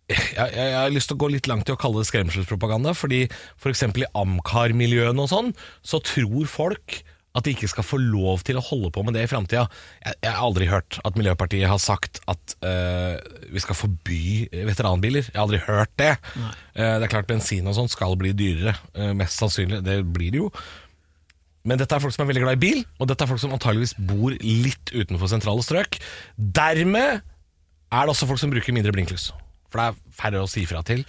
[0.13, 3.25] jeg, jeg, har lyst til å gå litt langt i å kalle det skremselspropaganda, fordi
[3.59, 3.85] f.eks.
[3.91, 7.03] i Amcar-miljøene og sånn, så tror folk
[7.37, 9.67] At de ikke skal få lov til å holde på med det i framtida.
[10.01, 13.19] Jeg, jeg har aldri hørt at Miljøpartiet har sagt at uh,
[13.53, 15.27] vi skal forby veteranbiler.
[15.27, 16.15] Jeg har aldri hørt det.
[16.33, 19.83] Uh, det er klart bensin og sånn skal bli dyrere, Uh, mest sannsynlig.
[19.85, 20.49] Det blir det jo.
[21.69, 23.53] Men dette er folk som er veldig glad i bil, og dette er folk som
[23.53, 26.01] antageligvis bor litt utenfor sentrale strøk.
[26.39, 29.35] Dermed er det også folk som bruker mindre blinklys.
[29.71, 31.05] For det er færre å si fra til,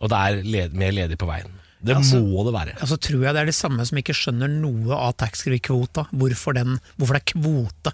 [0.00, 1.50] og det er led mer ledig på veien.
[1.82, 2.74] Det Altså- må det være.
[2.78, 6.06] Altså tror jeg det er de samme som ikke skjønner noe av taxfree-kvota.
[6.14, 6.54] Hvorfor,
[6.96, 7.92] hvorfor det er kvote.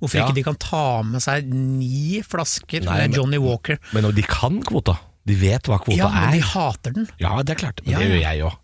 [0.00, 0.24] Hvorfor Ja.
[0.26, 3.78] ikke de kan ta med seg ni flasker Nei, med Johnny Walker.
[3.92, 4.98] Men de kan kvota.
[5.26, 6.42] De vet hva kvota Ja, men de er.
[6.48, 7.08] hater den.
[7.18, 7.80] Ja, det er klart.
[7.84, 8.56] Men Ja, det gjør jeg òg.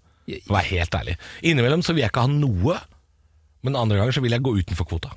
[0.46, 1.16] For å være helt ærlig.
[1.42, 2.80] Innimellom så vil jeg ikke ha noe,
[3.62, 5.10] men andre ganger så vil jeg gå utenfor kvota.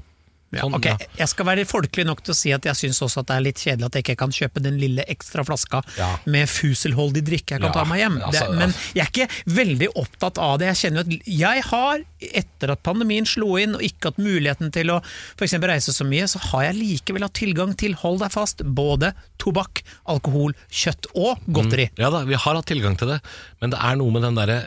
[0.61, 0.95] Sånn, okay.
[0.99, 1.07] ja.
[1.23, 3.43] Jeg skal være folkelig nok til å si at jeg syns også at det er
[3.45, 6.09] litt kjedelig at jeg ikke kan kjøpe den lille ekstra flaska Ja.
[6.25, 8.17] med fuselholdig drikke jeg kan Ja, ta meg hjem.
[8.21, 10.67] altså, det, men jeg er ikke veldig opptatt av det.
[10.73, 14.91] Jeg kjenner at jeg har, etter at pandemien slo inn og ikke hatt muligheten til
[14.95, 15.01] å
[15.45, 19.13] eksempel reise så mye, så har jeg likevel hatt tilgang til, hold deg fast, både
[19.41, 21.89] tobakk, alkohol, kjøtt og godteri.
[22.01, 23.19] Ja da, vi har hatt tilgang til det,
[23.61, 24.59] men det er noe med den derre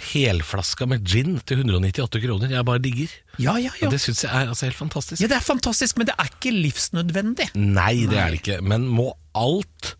[0.00, 3.10] helflaska med gin til 198 kroner jeg bare digger.
[3.36, 3.86] Ja, ja, ja.
[3.86, 5.20] Og det syns jeg er altså helt fantastisk.
[5.20, 7.50] Ja, det er fantastisk, men det er ikke livsnødvendig.
[7.58, 8.60] Nei, det er det ikke.
[8.64, 9.94] Men må alt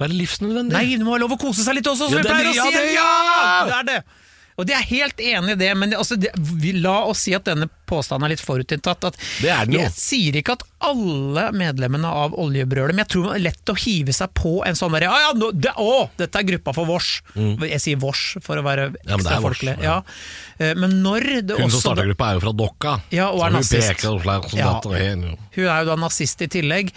[0.00, 0.76] være livsnødvendig?
[0.76, 2.70] Nei, det må være lov å kose seg litt også, som vi er pleier å
[2.70, 2.86] si!
[2.94, 3.12] ja!
[3.68, 3.98] Det er det!
[4.58, 7.34] Og det er helt enig i det, men det, altså, det, vi, la oss si
[7.36, 9.08] at denne påstanden er litt forutinntatt.
[9.10, 9.18] At.
[9.42, 13.76] Jeg sier ikke at alle medlemmene av Oljebrølet, men jeg tror det er lett å
[13.82, 16.86] hive seg på en sånn derre ja, ja, no, det, Å, dette er gruppa for
[16.88, 17.08] vårs.
[17.34, 19.74] Jeg sier vårs for å være ekstra Ja, folkelig.
[19.82, 19.96] ja.
[20.58, 22.94] Eh, Men når det Hun som starter starta gruppa er jo fra Dokka.
[23.14, 24.06] Ja, og er hun nazist.
[24.98, 25.24] hen.
[25.58, 26.92] Hun er jo da nazist i tillegg,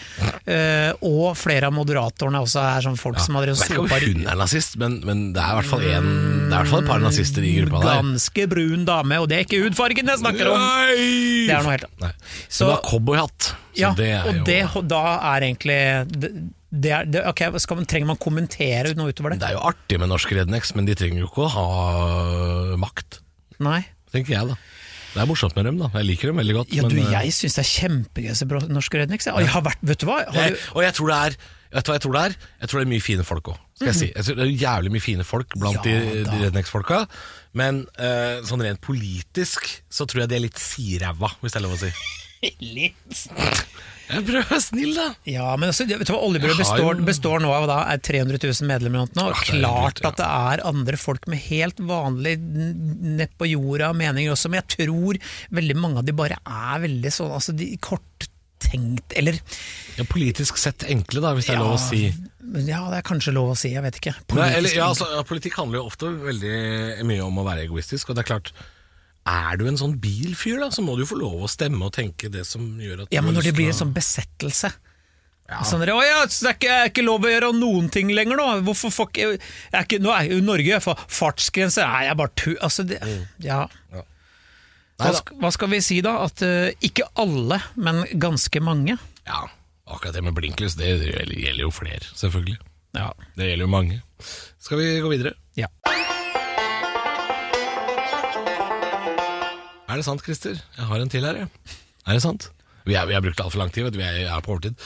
[0.46, 3.90] eh, og flere av moderatorene også er sånn folk som har Jeg vet ikke om
[3.90, 6.10] hun er nazist, men, men det er i hvert fall en,
[6.50, 8.02] det er i hvert fall et par nazister i gruppa der.
[8.02, 10.62] Ganske brun dame, og det er ikke hudfargen jeg snakker om!
[10.82, 11.46] Nei!
[11.48, 12.26] Det er noe helt annet.
[12.48, 13.52] Så, Men du har cowboyhatt.
[13.80, 14.60] Ja, det er og jo det,
[14.92, 15.78] da er egentlig
[16.12, 16.32] det,
[16.72, 19.42] det er, det, ok, skal man, Trenger man kommentere noe utover det?
[19.44, 21.68] Det er jo artig med norske rednex, men de trenger jo ikke å ha
[22.82, 23.22] makt,
[23.64, 23.82] Nei.
[24.14, 24.60] tenker jeg da.
[25.12, 25.90] Det er morsomt med dem, da.
[26.00, 26.70] Jeg liker dem veldig godt.
[26.76, 29.28] Ja, men, du, eh, jeg syns det er kjempegøy å se rednecks.
[29.28, 29.36] jeg.
[29.36, 30.22] Og jeg har vært, vet du hva?
[30.24, 31.42] Har jeg, du, og jeg tror det er
[31.72, 32.34] Vet du hva jeg tror det er?
[32.60, 34.08] Jeg tror det er mye fine folk òg, skal jeg si.
[34.12, 35.94] Jeg tror det er jævlig mye fine folk blant Mhm.
[35.94, 36.98] Ja, de, de rednecks-folka.
[37.58, 41.66] Men eh, sånn rent politisk så tror jeg de er litt siræva, hvis det er
[41.68, 41.92] lov å si.
[42.78, 43.26] litt.
[44.12, 45.04] Jeg prøver å være snill, da.
[45.30, 47.78] Ja, men altså, vet du hva, Oljebrød Jeg har består, jo- består nå av da,
[47.94, 49.06] er 300 000 medlemmer.
[49.06, 50.10] Ja, det er Klart helt, ja.
[50.10, 54.60] at det er andre folk med helt vanlig n- nett på jorda meninger også, men
[54.64, 55.20] jeg tror
[55.60, 59.40] veldig mange av de bare er veldig sånn altså de korttenkt, eller
[60.00, 62.04] Ja, politisk sett enkle, da, hvis det er lov å si.
[62.52, 64.14] Ja, det er kanskje lov å si, jeg vet ikke.
[64.36, 68.12] Nei, eller, ja, altså, ja, politikk handler jo ofte veldig mye om å være egoistisk,
[68.12, 68.54] og det er klart
[69.30, 71.94] Er du en sånn bilfyr, da, så må du jo få lov å stemme og
[71.96, 74.74] tenke det som gjør at Ja, men når det blir en sånn besettelse
[75.52, 75.62] Ja.
[75.68, 78.50] Sånn å ja, det er ikke, er ikke lov å gjøre noen ting lenger nå.
[78.68, 79.40] Hvorfor fuck ikke,
[79.72, 82.52] er ikke Nå er jo Norge for fartsgrense Nei, jeg bare tu...
[82.60, 83.00] Altså, det,
[83.44, 83.66] ja.
[83.92, 84.04] Nei
[85.02, 86.20] Hva, hva skal vi si da?
[86.28, 88.96] At uh, ikke alle, men ganske mange.
[89.28, 89.48] Ja,
[89.96, 92.58] akkurat det med blinklys, det gjelder jo flere, selvfølgelig.
[92.98, 93.10] Ja.
[93.38, 94.02] Det gjelder jo mange.
[94.60, 95.36] Skal vi gå videre?
[95.60, 95.68] ja.
[99.92, 100.56] Er det sant, Christer?
[100.78, 101.48] Jeg har en til her, jeg.
[102.08, 102.46] Er det sant?
[102.88, 104.00] Vi, er, vi har brukt altfor lang tid, vet du.
[104.00, 104.78] vi er, er på overtid.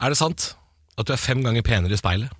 [0.00, 0.54] Er det sant
[0.96, 2.32] at du er fem ganger penere i speilet?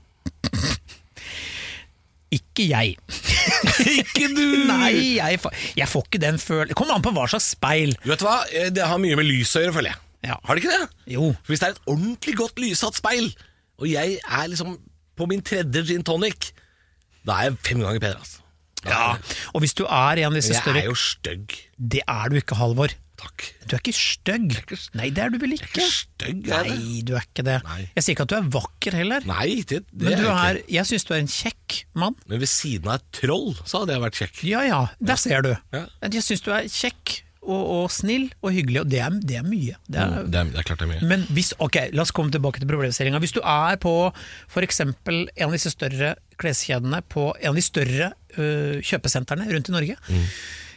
[2.35, 2.97] Ikke jeg.
[4.01, 4.47] Ikke du!
[4.73, 5.39] Nei, jeg,
[5.77, 6.75] jeg får ikke den følelsen.
[6.79, 7.93] Kommer an på hva slags speil.
[8.03, 8.41] Du vet hva,
[8.75, 10.01] det har mye med lys å gjøre, føler jeg.
[10.25, 10.39] Ja.
[10.45, 10.89] Har det ikke det?
[11.15, 11.33] Jo.
[11.45, 13.31] For Hvis det er et ordentlig godt lyssatt speil,
[13.79, 14.79] og jeg er liksom
[15.19, 16.51] på min tredje gin tonic,
[17.27, 18.19] da er jeg fem ganger penere.
[18.25, 18.41] Altså.
[18.85, 19.13] Da Ja.
[19.13, 21.55] er jeg- Og hvis du er en av disse Jeg større er jo stygg.
[21.79, 22.89] Det er du ikke, Halvor.
[23.17, 23.45] Takk.
[23.69, 24.91] Du er ikke stygg.
[24.95, 25.81] Nei, det er du vel Jeg ikke?
[25.87, 26.79] stygg, er det?
[26.79, 27.63] Nei, du er ikke det.
[27.65, 27.89] Nei.
[27.95, 29.21] Jeg sier ikke at du er vakker heller.
[29.25, 30.73] Nei, det, det Men du jeg er, ikke.
[30.75, 32.17] jeg syns du er en kjekk mann.
[32.27, 34.43] Men ved siden av et troll, så hadde jeg vært kjekk.
[34.51, 35.57] Ja ja, der ser du.
[35.73, 35.87] Ja.
[36.03, 39.47] Jeg syns du er kjekk og, og snill og hyggelig, og det er, det er
[39.47, 39.77] mye.
[39.87, 41.09] Det er, Mm, Det er, det er klart det er mye.
[41.11, 43.21] Men hvis, ok, la oss komme tilbake til problemstillingen.
[43.21, 43.95] Hvis du er på
[44.49, 44.81] f.eks.
[44.81, 44.95] en
[45.49, 49.97] av disse større kleskjedene på en av de større øh, kjøpesentrene rundt i Norge.
[50.09, 50.25] Mm.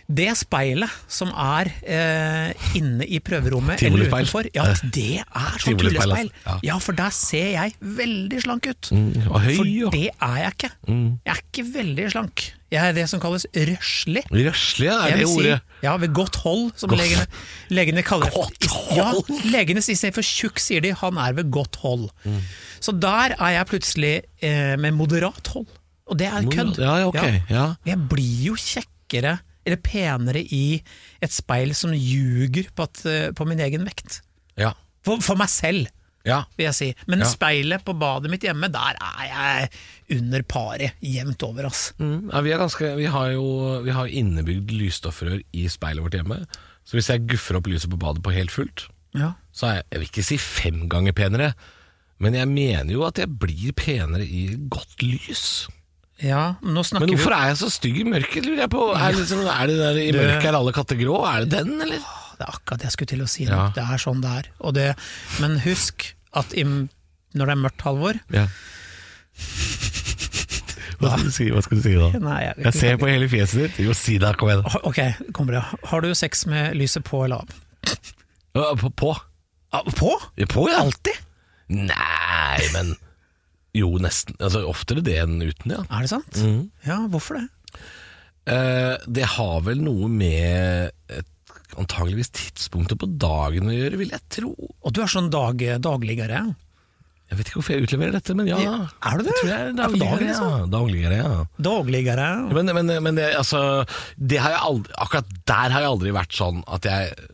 [0.07, 4.63] Det speilet som er eh, inne i prøverommet eller utenfor, ja,
[4.95, 6.13] det er sånn tullespeil.
[6.29, 6.43] altså.
[6.45, 6.53] Ja.
[6.69, 8.91] Ja, for der ser jeg veldig slank ut.
[8.95, 9.67] Mm, og høy, For
[9.97, 10.69] det er jeg ikke.
[10.87, 12.45] Jeg er ikke veldig slank.
[12.71, 14.23] Jeg er det som kalles røslig.
[14.31, 15.57] Røslig, er det ordet.
[15.59, 17.27] si, ja, ved godt hold, som Godt- legene,
[17.75, 18.71] legene kaller det.
[18.95, 19.09] Ja,
[19.51, 22.09] legene istedenfor tjukk sier de han er ved godt hold.
[22.23, 22.39] Mm.
[22.79, 25.67] Så der er jeg plutselig eh, med moderat hold.
[26.07, 26.79] Og det er kødd.
[26.79, 27.49] Ja, ja, ok.
[27.51, 27.65] Ja.
[27.85, 30.79] Jeg blir jo kjekkere eller penere i
[31.21, 34.21] et speil som ljuger på, at, eh, på min egen vekt.
[34.57, 34.71] Ja.
[35.05, 35.89] For, for meg selv,
[36.27, 36.41] ja.
[36.57, 36.87] vil jeg si.
[37.07, 37.29] Men Ja.
[37.29, 39.69] speilet på badet mitt hjemme, der er jeg
[40.17, 40.97] under paret.
[41.03, 41.89] Jevnt over, ass.
[41.99, 43.45] Mm, ja vi, er ganske, vi har jo
[43.85, 46.41] vi har innebygd lysstoffrør i speilet vårt hjemme.
[46.87, 49.33] Så hvis jeg guffer opp lyset på badet på helt fullt, Ja.
[49.55, 51.53] så er jeg, jeg vil ikke si fem ganger penere,
[52.19, 55.67] men jeg mener jo at jeg blir penere i godt lys.
[56.23, 58.85] Ja, Men vi hvorfor er jeg så stygg i mørket, lurer jeg på?
[58.95, 61.19] Er det, liksom, er det der i mørket er alle katter grå?
[61.29, 62.01] Er det den, eller?
[62.37, 63.45] Det er akkurat det jeg skulle til å si.
[63.49, 63.67] Ja.
[63.75, 64.49] Det er sånn det er.
[64.77, 64.87] Det,
[65.41, 68.47] men husk at i, når det er mørkt, Halvor Ja.
[70.97, 72.07] Hva skal du si, Hva skal du si da?
[72.23, 73.79] Nei, jeg, Jeg ser på hele fjeset ditt.
[73.85, 74.63] Jo, si det, kom igjen.
[74.89, 75.01] Ok,
[75.37, 75.61] kom bra.
[75.91, 77.47] Har du sex med lyset på eller av?
[78.57, 78.89] På?
[78.97, 79.11] På,
[79.75, 80.13] Ah, på
[80.71, 80.79] ja.
[80.79, 81.17] Alltid?
[81.67, 82.93] Nei, men
[83.75, 84.37] Jo, nesten.
[84.39, 85.83] Altså, Oftere det enn uten, ja.
[85.91, 86.37] Er det sant?
[86.39, 86.69] Mm.
[86.87, 87.47] Ja, hvorfor det?
[88.47, 91.27] Eh, det har vel noe med et,
[91.77, 94.53] antageligvis tidspunktet på dagen å gjøre, vil jeg tro.
[94.55, 96.45] Og du er sånn dag, dagligere?
[97.27, 98.57] Jeg vet ikke hvorfor jeg utleverer dette, men ja.
[99.03, 99.33] Er du det?
[99.33, 100.51] Jeg tror jeg er dagligere, ja.
[100.71, 101.31] Dagligere, ja.
[101.67, 102.27] Dagligere.
[102.55, 103.61] Men, men, men det, altså,
[104.15, 107.27] det har jeg aldri, akkurat der har jeg aldri vært sånn at jeg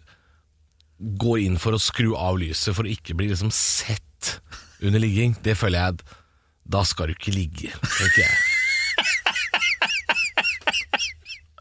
[1.21, 4.39] går inn for å skru av lyset for å ikke bli liksom sett
[4.81, 5.37] under ligging.
[5.45, 6.17] Det føler jeg
[6.73, 8.35] da skal du ikke ligge, tenker jeg.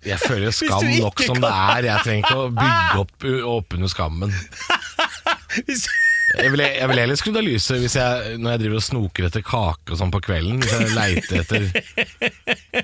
[0.03, 1.87] Jeg føler skam nok som det er.
[1.87, 4.33] Jeg trenger ikke å bygge opp, opp under skammen.
[6.33, 9.27] Jeg ville jeg vil heller skrudd av lyset hvis jeg, når jeg driver og snoker
[9.29, 10.63] etter kake og sånn på kvelden.
[10.63, 11.61] Hvis jeg leiter etter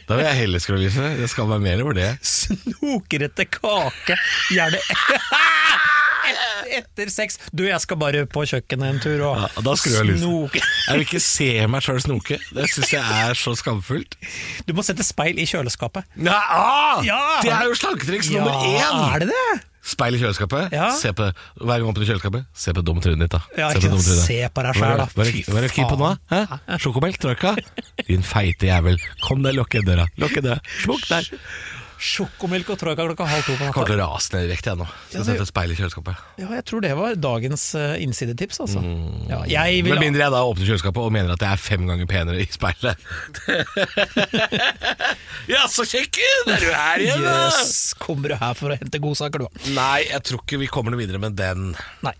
[0.05, 1.19] Da vil jeg heller skru av lyset.
[1.23, 2.11] Det skal være mer over det.
[2.29, 4.19] Snoker etter kake,
[4.53, 4.83] gjerne
[6.79, 7.39] etter sex.
[7.53, 10.61] Du, jeg skal bare på kjøkkenet en tur og Ja, da jeg snoke.
[10.63, 12.39] Jeg vil ikke se meg sjøl snoke.
[12.55, 14.19] Det syns jeg er så skamfullt.
[14.69, 16.07] Du må sette speil i kjøleskapet.
[16.17, 17.19] Ja, ah, Ja!
[17.45, 19.03] Det er jo slanketriks nummer én!
[19.15, 19.49] er det det?
[19.89, 20.75] Speil i kjøleskapet.
[20.75, 20.91] Ja.
[20.99, 21.31] Se på,
[21.63, 23.33] hver gang åpner du kjøleskapet, se på dumme trynet ditt.
[23.39, 24.27] da Ja, Se ikke dumme trynet.
[24.27, 25.07] se på deg det- da.
[25.15, 26.11] Hva er det- du keen på nå?
[26.29, 26.79] Hæ?
[26.83, 27.57] Sjokomelk, troika?
[28.07, 28.99] Din feite jævel.
[29.25, 30.07] Kom deg, lukk igjen døra.
[30.19, 30.61] Lukk igjen døra.
[30.85, 31.25] Smukk der.
[31.99, 33.91] Sjokomelk og troika klokka halv to på Jeg kommer natta.
[33.91, 34.87] til å rase ned i vekt, jeg nå.
[34.87, 36.15] Skal Ja, det- sette et speil i kjøleskapet.
[36.39, 38.81] Ja, jeg tror det var dagens uh, innsidetips, altså.
[39.29, 41.87] Ja, jeg vil Med mindre jeg da åpner kjøleskapet og mener at jeg er fem
[41.91, 42.97] ganger penere i speilet.
[45.55, 46.53] ja, så kjekken!
[46.55, 47.37] Er du her igjen, da?
[47.51, 49.63] Yes, kommer du her for å hente godsaker, du?
[49.75, 51.73] Nei, jeg tror ikke vi kommer noe videre med den.
[52.07, 52.15] Nei.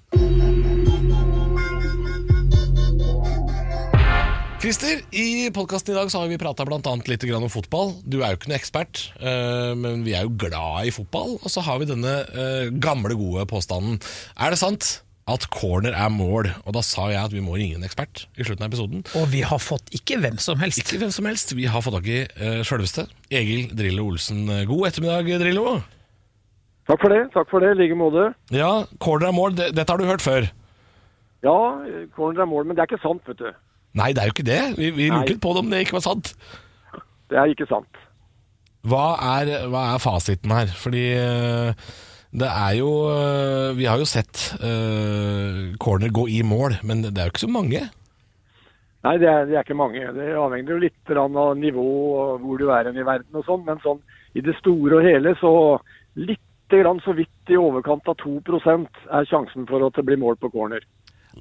[4.59, 6.81] Christer, i podkasten i dag så har vi prata bl.a.
[7.07, 7.93] litt om fotball.
[8.03, 11.37] Du er jo ikke noe ekspert, eh, men vi er jo glad i fotball.
[11.39, 14.01] Og så har vi denne eh, gamle, gode påstanden.
[14.35, 14.89] Er det sant
[15.31, 16.51] at corner er mål?
[16.65, 19.05] Og da sa jeg at vi må ringe en ekspert i slutten av episoden.
[19.21, 20.83] Og vi har fått ikke hvem som helst.
[20.83, 21.55] Ikke hvem som helst.
[21.55, 24.43] Vi har fått tak i uh, sjølveste Egil Drillo Olsen.
[24.67, 25.77] God ettermiddag, Drillo.
[26.91, 27.23] Takk for det.
[27.37, 28.27] takk for det, I like måte.
[28.51, 29.55] Ja, corner er mål.
[29.55, 30.51] Det, dette har du hørt før?
[31.47, 31.59] Ja,
[32.19, 33.55] corner er mål, men det er ikke sant, vet du.
[33.99, 34.63] Nei, det er jo ikke det.
[34.79, 36.35] Vi, vi lurte på det om det ikke var sant.
[37.29, 38.05] Det er ikke sant.
[38.89, 39.07] Hva
[39.41, 40.71] er, hva er fasiten her?
[40.79, 41.89] Fordi eh,
[42.31, 47.17] det er jo eh, Vi har jo sett uh, corner gå i mål, men det
[47.17, 47.83] er jo ikke så mange.
[49.07, 50.03] Nei, det er, det er ikke mange.
[50.15, 53.83] Det avhenger jo litt av nivå og hvor du er i verden og sånn, men
[53.85, 54.03] sånn
[54.37, 55.53] i det store og hele så
[56.19, 60.37] litt grann så vidt i overkant av 2% er sjansen for at det blir mål
[60.43, 60.85] på corner.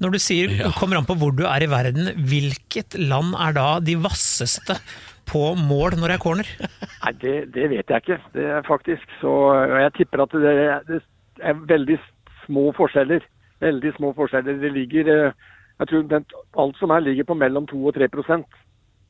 [0.02, 0.72] Når du sier Ja.
[0.78, 4.78] kommer an på hvor du er i verden, hvilket land er da de vasseste
[5.28, 6.48] på mål når det er corner?
[7.04, 9.04] Nei, det, det vet jeg ikke, det er faktisk.
[9.22, 9.32] Så
[9.82, 10.54] jeg tipper at det,
[10.88, 11.02] det
[11.42, 11.98] er veldig
[12.46, 13.26] små forskjeller.
[13.64, 14.60] Veldig små forskjeller.
[14.62, 15.34] Det ligger eh,
[15.82, 16.24] Jeg tror
[16.64, 18.08] alt som er ligger på mellom 2 og 3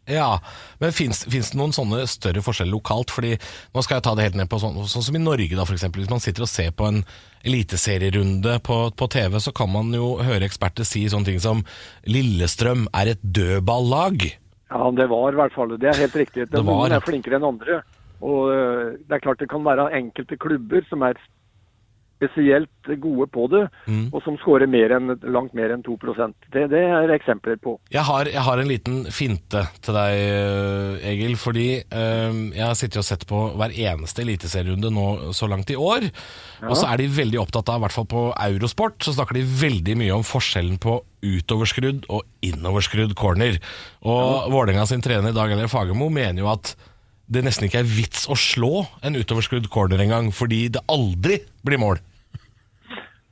[0.08, 0.40] Ja,
[0.80, 3.12] Men fins det noen sånne større forskjeller lokalt?
[3.12, 3.34] Fordi
[3.76, 6.04] Nå skal jeg ta det helt ned på sånn, sånn som i Norge, da, eksempel.
[6.04, 7.04] Hvis man sitter og ser på en
[7.48, 11.64] eliteserierunde på, på TV, så kan man jo høre eksperter si sånne ting som
[12.08, 14.30] Lillestrøm er et dødballag.
[14.72, 15.92] Ja, det var i hvert fall det.
[15.92, 16.48] er helt riktig.
[16.52, 17.82] Det var, Noen er flinkere enn andre.
[18.24, 21.20] Og øh, det er klart det kan være enkelte klubber som er
[22.18, 22.70] spesielt
[23.02, 24.10] gode på det, Mm.
[24.14, 25.98] og som skårer mer enn, langt mer enn 2
[26.52, 27.78] det, det er eksempler på.
[27.94, 31.36] Jeg har, jeg har en liten finte til deg, eh, Egil.
[31.38, 35.78] Fordi eh, jeg har sittet og sett på hver eneste eliteserierunde nå så langt i
[35.78, 36.10] år.
[36.68, 39.46] Og så er de veldig opptatt av, i hvert fall på Eurosport, så snakker de
[39.46, 43.60] veldig mye om forskjellen på utoverskrudd og innoverskrudd corner.
[44.08, 46.76] Og Vålerenga sin trener Dag Eller Fagermo mener jo at
[47.28, 51.82] det nesten ikke er vits å slå en utoverskrudd corner engang, fordi det aldri blir
[51.82, 52.00] mål.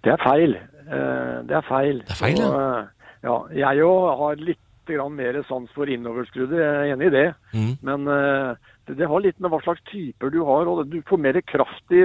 [0.06, 0.54] Det er feil.
[0.86, 2.00] Eh, Det er feil.
[2.06, 2.48] Det er feil, ja.
[2.48, 2.88] Og, øh,
[3.26, 3.38] ja.
[3.66, 3.92] Jeg jo
[4.22, 7.26] har litt grann mer sans for innoverskuddet, jeg er enig i det.
[7.58, 7.72] Mm.
[7.82, 8.52] Men eh,
[8.86, 10.68] det, det har litt med hva slags typer du har.
[10.70, 12.04] og Du får mer kraft i,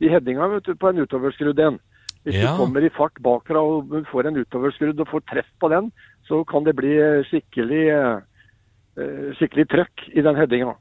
[0.00, 1.76] i headinga du, på en utoverskrudd enn.
[2.24, 2.56] Hvis Ja.
[2.56, 5.92] du kommer i fart bakfra og får en utoverskrudd og får treff på den,
[6.26, 8.18] så kan det bli eh, skikkelig, eh,
[8.98, 10.72] eh, skikkelig trøkk i den headinga.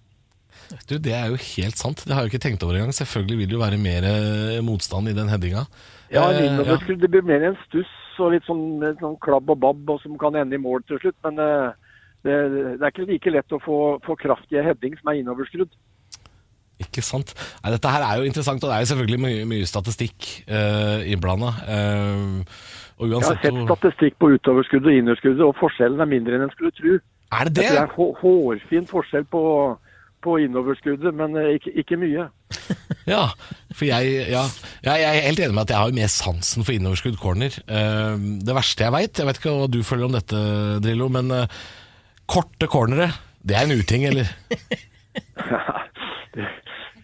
[0.89, 2.03] Du, Det er jo helt sant.
[2.05, 2.93] Det har jeg jo ikke tenkt over engang.
[2.95, 5.65] Selvfølgelig vil det jo være mer eh, motstand i den headinga.
[6.13, 9.49] Ja, en Eh, innoverskrudd det blir mer en stuss og litt sånn, litt sånn klabb
[9.51, 11.17] og babb og som kan ende i mål til slutt.
[11.27, 11.73] Men eh,
[12.25, 12.37] det,
[12.79, 15.73] det er ikke like lett å få, få kraftige heading som er innoverskrudd.
[16.81, 17.31] Ikke sant.
[17.63, 20.99] Nei, dette her er jo interessant, og det er jo selvfølgelig mye, mye statistikk uh,
[21.07, 21.53] innblanda.
[21.63, 22.41] Uh,
[22.99, 26.73] Jeg har sett statistikk på utoverskuddet og innerskuddet, og forskjellen er mindre enn en skulle
[26.75, 26.97] tro.
[27.31, 27.77] Er det Det det?
[27.79, 29.41] er en hårfin forskjell på,
[30.25, 32.29] på innoverskuddet, men eh, ikke, ikke mye.
[33.05, 33.27] Ja,
[33.69, 34.41] for jeg, ja,
[34.81, 37.53] jeg, jeg er helt enig med at jeg har jo mer sansen for innoverskudd corner.
[37.69, 38.15] Eh,
[38.47, 40.41] det verste jeg veit, jeg vet ikke hva du føler om dette,
[40.81, 41.59] Drillo, men eh,
[42.25, 43.11] korte cornere,
[43.45, 44.31] det er en uting, eller?
[46.35, 46.47] det,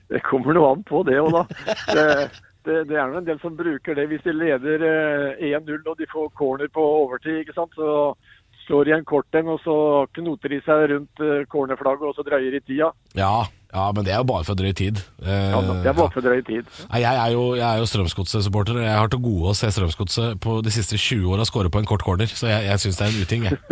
[0.10, 1.43] det kommer noe an på det òg, da.
[1.93, 2.07] Det,
[2.65, 6.10] det, det er en del som bruker det hvis de leder eh, 1-0 og de
[6.12, 7.41] får corner på overtid.
[7.41, 7.73] ikke sant?
[7.77, 8.13] Så
[8.71, 9.75] slår i en kort en, og så
[10.15, 12.88] knoter de seg rundt eh, cornerflagget og så drøyer de tida.
[13.19, 14.97] Ja, ja, men det er jo bare for drøy tid.
[15.23, 16.65] Eh, Ja, det er bare for drøy tid.
[16.91, 19.67] Nei, Jeg er jo, jeg er jo Strømsgodset-supporter, og jeg har til gode å se
[19.71, 22.97] Strømsgodset på de siste 20 åra skåre på en kort corner, så jeg, jeg syns
[22.99, 23.55] det er en uting, jeg.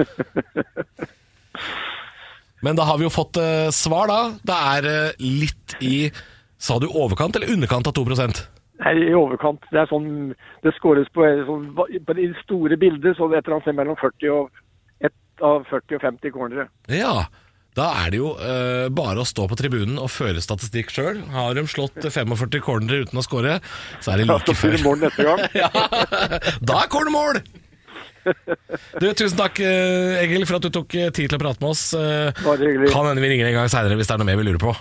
[2.63, 4.19] Men da har vi jo fått eh, svar, da.
[4.43, 6.11] Det er eh, litt i
[6.59, 8.41] Sa du overkant eller underkant av 2%
[8.79, 9.63] Nei, i overkant.
[9.71, 10.33] Det er sånn,
[10.63, 14.29] det skåres på, sånn, på de store bildet, så det et eller annet mellom 40
[14.31, 14.47] og,
[15.45, 16.67] av 40 og 50 cornere.
[16.91, 17.27] Ja.
[17.77, 21.21] Da er det jo eh, bare å stå på tribunen og føre statistikk sjøl.
[21.31, 23.59] Har de slått 45 cornere uten å score,
[24.03, 24.75] så er det like før.
[24.83, 25.43] mål neste gang.
[25.61, 25.69] Ja,
[26.59, 27.39] da er cornermål!
[28.99, 31.71] Du, tusen takk, eh, Egil, for at du tok eh, tid til å prate med
[31.71, 31.85] oss.
[31.95, 32.91] Eh, Bare hyggelig.
[32.91, 34.75] Kan hende vi ringer en gang seinere hvis det er noe mer vi lurer på.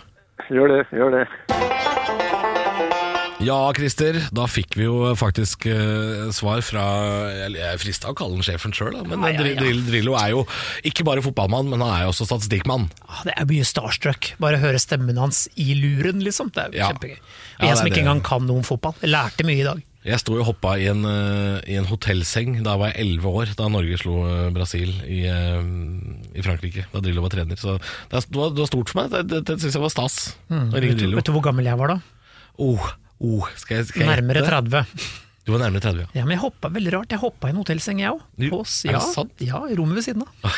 [0.53, 2.18] Gjør det, gjør det.
[3.39, 6.83] Ja, Christer, da fikk vi jo faktisk uh, svar fra
[7.31, 9.61] Jeg er frista å kalle han sjefen sjøl, men Ja, ja, ja.
[9.61, 10.41] Drill- Drillo er jo
[10.89, 12.89] ikke bare fotballmann, men han er jo også statistikkmann.
[13.07, 14.33] Ah, Det er mye starstruck.
[14.43, 16.51] Bare høre stemmen hans i luren, liksom.
[16.57, 17.15] Det er kjempegøy.
[17.61, 18.99] Og jeg som ikke engang kan noe om fotball.
[19.07, 19.85] Jeg lærte mye i dag.
[20.09, 23.55] Jeg sto og hoppa i en, eh, i en hotellseng da jeg var elleve år,
[23.59, 26.89] da Norge slo eh, Brasil i, i Frankrike.
[26.91, 27.59] Da Drillo var trener.
[27.61, 29.13] Så det, det, var, det var stort for meg.
[29.15, 30.19] Det, det, det syns jeg var stas.
[30.51, 30.71] Mm.
[30.75, 32.03] Vet du, vet du hvor gammel jeg var da?
[32.59, 32.83] Oh,
[33.21, 34.85] oh, skal jeg, skal jeg Nærmere 30.
[35.49, 36.07] Du var nærmere 30, ja.
[36.13, 37.13] Ja, men jeg hoppa veldig rart.
[37.15, 38.21] Jeg hoppa i en hotellseng, jeg òg.
[38.85, 38.99] Ja?
[39.41, 40.51] Ja, i rommet ved siden av.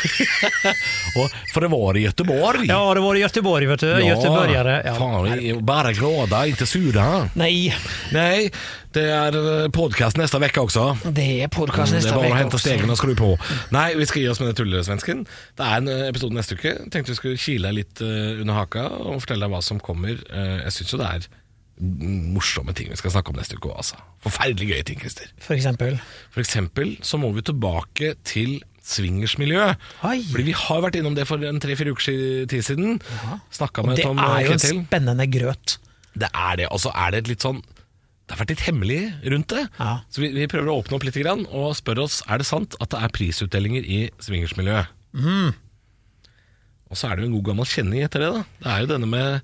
[1.52, 2.64] For det var i Göteborg.
[2.66, 3.92] Ja, det var i Göteborg, vet du.
[4.02, 4.80] Göteborgare.
[4.88, 4.96] Ja.
[4.98, 7.06] Fan, bare glada, ikke sura.
[7.38, 7.70] Nei,
[8.10, 8.48] Nei.
[8.90, 9.38] det er
[9.70, 10.88] podcast neste uke også.
[11.06, 13.30] det er podkast Det er bare å hente stegen og skru på.
[13.70, 15.22] Nei, vi skal gi oss med det tullesvensken.
[15.54, 16.74] Det er en eh, episode neste uke.
[16.90, 20.18] Tenkte vi skulle kile litt eh, under haka og fortelle deg hva som kommer.
[20.18, 21.39] Eh, jeg syns jo det er mm,
[21.80, 23.98] morsomme ting vi skal snakke om neste uke altså.
[24.24, 25.30] Forferdelig gøye ting, Christer.
[25.40, 25.96] For eksempel.
[26.34, 28.58] For eksempel så må vi tilbake til
[28.90, 29.80] swingersmiljøet.
[30.02, 32.98] Fordi vi har vært innom det for en tre-fire uker siden.
[33.54, 34.14] Snakka med Det er
[34.44, 34.82] jo en Ketil.
[34.86, 35.76] spennende grøt.
[36.18, 36.66] Det er det.
[36.74, 39.00] Og så er det et litt sånn Det har vært litt hemmelig
[39.32, 39.64] rundt det.
[39.80, 39.92] Ja.
[40.10, 42.76] Så vi, vi prøver å åpne opp litt grann, og spørre oss er det sant
[42.78, 44.86] at det er prisutdelinger i swingersmiljøet.
[45.18, 45.50] Mm.
[46.90, 48.30] Og så er det jo en god gammel kjenning etter det.
[48.30, 49.40] da Det er jo denne med ja,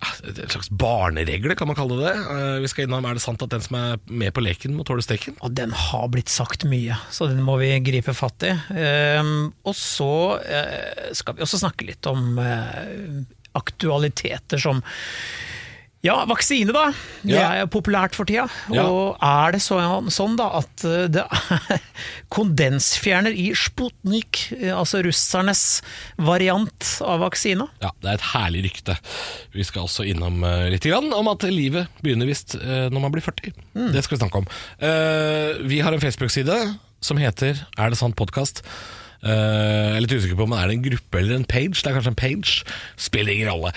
[0.00, 2.12] en slags barneregler, kan man kalle det.
[2.16, 4.84] Eh, Vi skal innom er det sant at den som er med på leken, må
[4.88, 5.36] tåle steken?
[5.44, 8.54] Og den har blitt sagt mye, så den må vi gripe fatt i.
[8.80, 13.20] Ehm, og så eh, skal vi også snakke litt om eh,
[13.60, 14.80] aktualiteter som
[16.02, 16.86] ja, vaksine, da.
[17.22, 17.50] Det Ja.
[17.60, 18.46] er populært for tida.
[18.72, 18.86] Ja.
[18.88, 21.82] Og er det sånn, sånn da at eh, det er
[22.34, 25.82] kondensfjerner i Sputnik, eh, altså russernes
[26.16, 27.68] variant av vaksina?
[27.84, 28.96] Ja, det er et herlig rykte.
[29.52, 33.12] Vi skal også innom uh, litt grann om at livet begynner visst eh, når man
[33.12, 33.52] blir 40.
[33.92, 34.48] Det skal vi snakke om.
[34.80, 36.56] Eh, vi har en Facebook-side
[37.00, 38.62] som heter Er det sant podkast?
[39.20, 41.82] Jeg er litt usikker på om det er en gruppe eller en page.
[41.82, 42.62] Det er kanskje en page.
[42.96, 43.72] Spiller ingen rolle.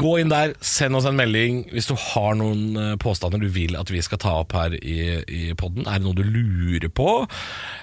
[0.00, 3.76] Gå inn der, send oss en melding hvis du har noen eh, påstander du vil
[3.78, 4.96] at vi skal ta opp her i,
[5.26, 5.84] i podden.
[5.86, 7.10] Er det noe du lurer på?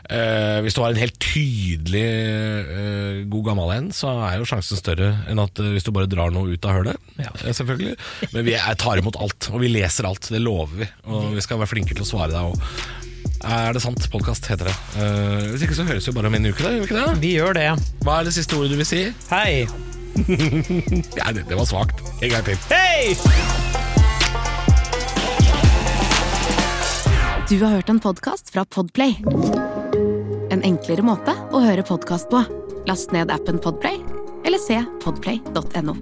[0.09, 4.79] Eh, hvis du har en helt tydelig eh, god gammel en, så er jo sjansen
[4.79, 7.13] større enn at eh, hvis du bare drar noe ut av hølet.
[7.19, 7.31] Ja.
[7.43, 7.95] Eh, selvfølgelig.
[8.33, 10.31] Men vi er, tar imot alt, og vi leser alt.
[10.33, 10.91] Det lover vi.
[11.07, 13.02] Og vi skal være flinke til å svare deg òg.
[13.43, 14.06] Er det sant?
[14.12, 14.75] Podkast heter det.
[14.95, 16.69] Uh, hvis ikke så høres vi bare om en uke, da.
[16.71, 17.15] Gjør vi ikke det?
[17.23, 17.65] Vi gjør det.
[18.06, 19.01] Hva er det siste ordet du vil si?
[19.32, 19.65] Hei!
[21.17, 21.99] Ja, det, det var svakt.
[22.21, 22.58] En gang til.
[22.69, 23.15] Hei!
[27.49, 29.17] Du har hørt en podkast fra Podplay.
[30.53, 32.45] En enklere måte å høre podkast på.
[32.88, 33.99] Last ned appen Podplay,
[34.47, 35.97] eller se podplay.no.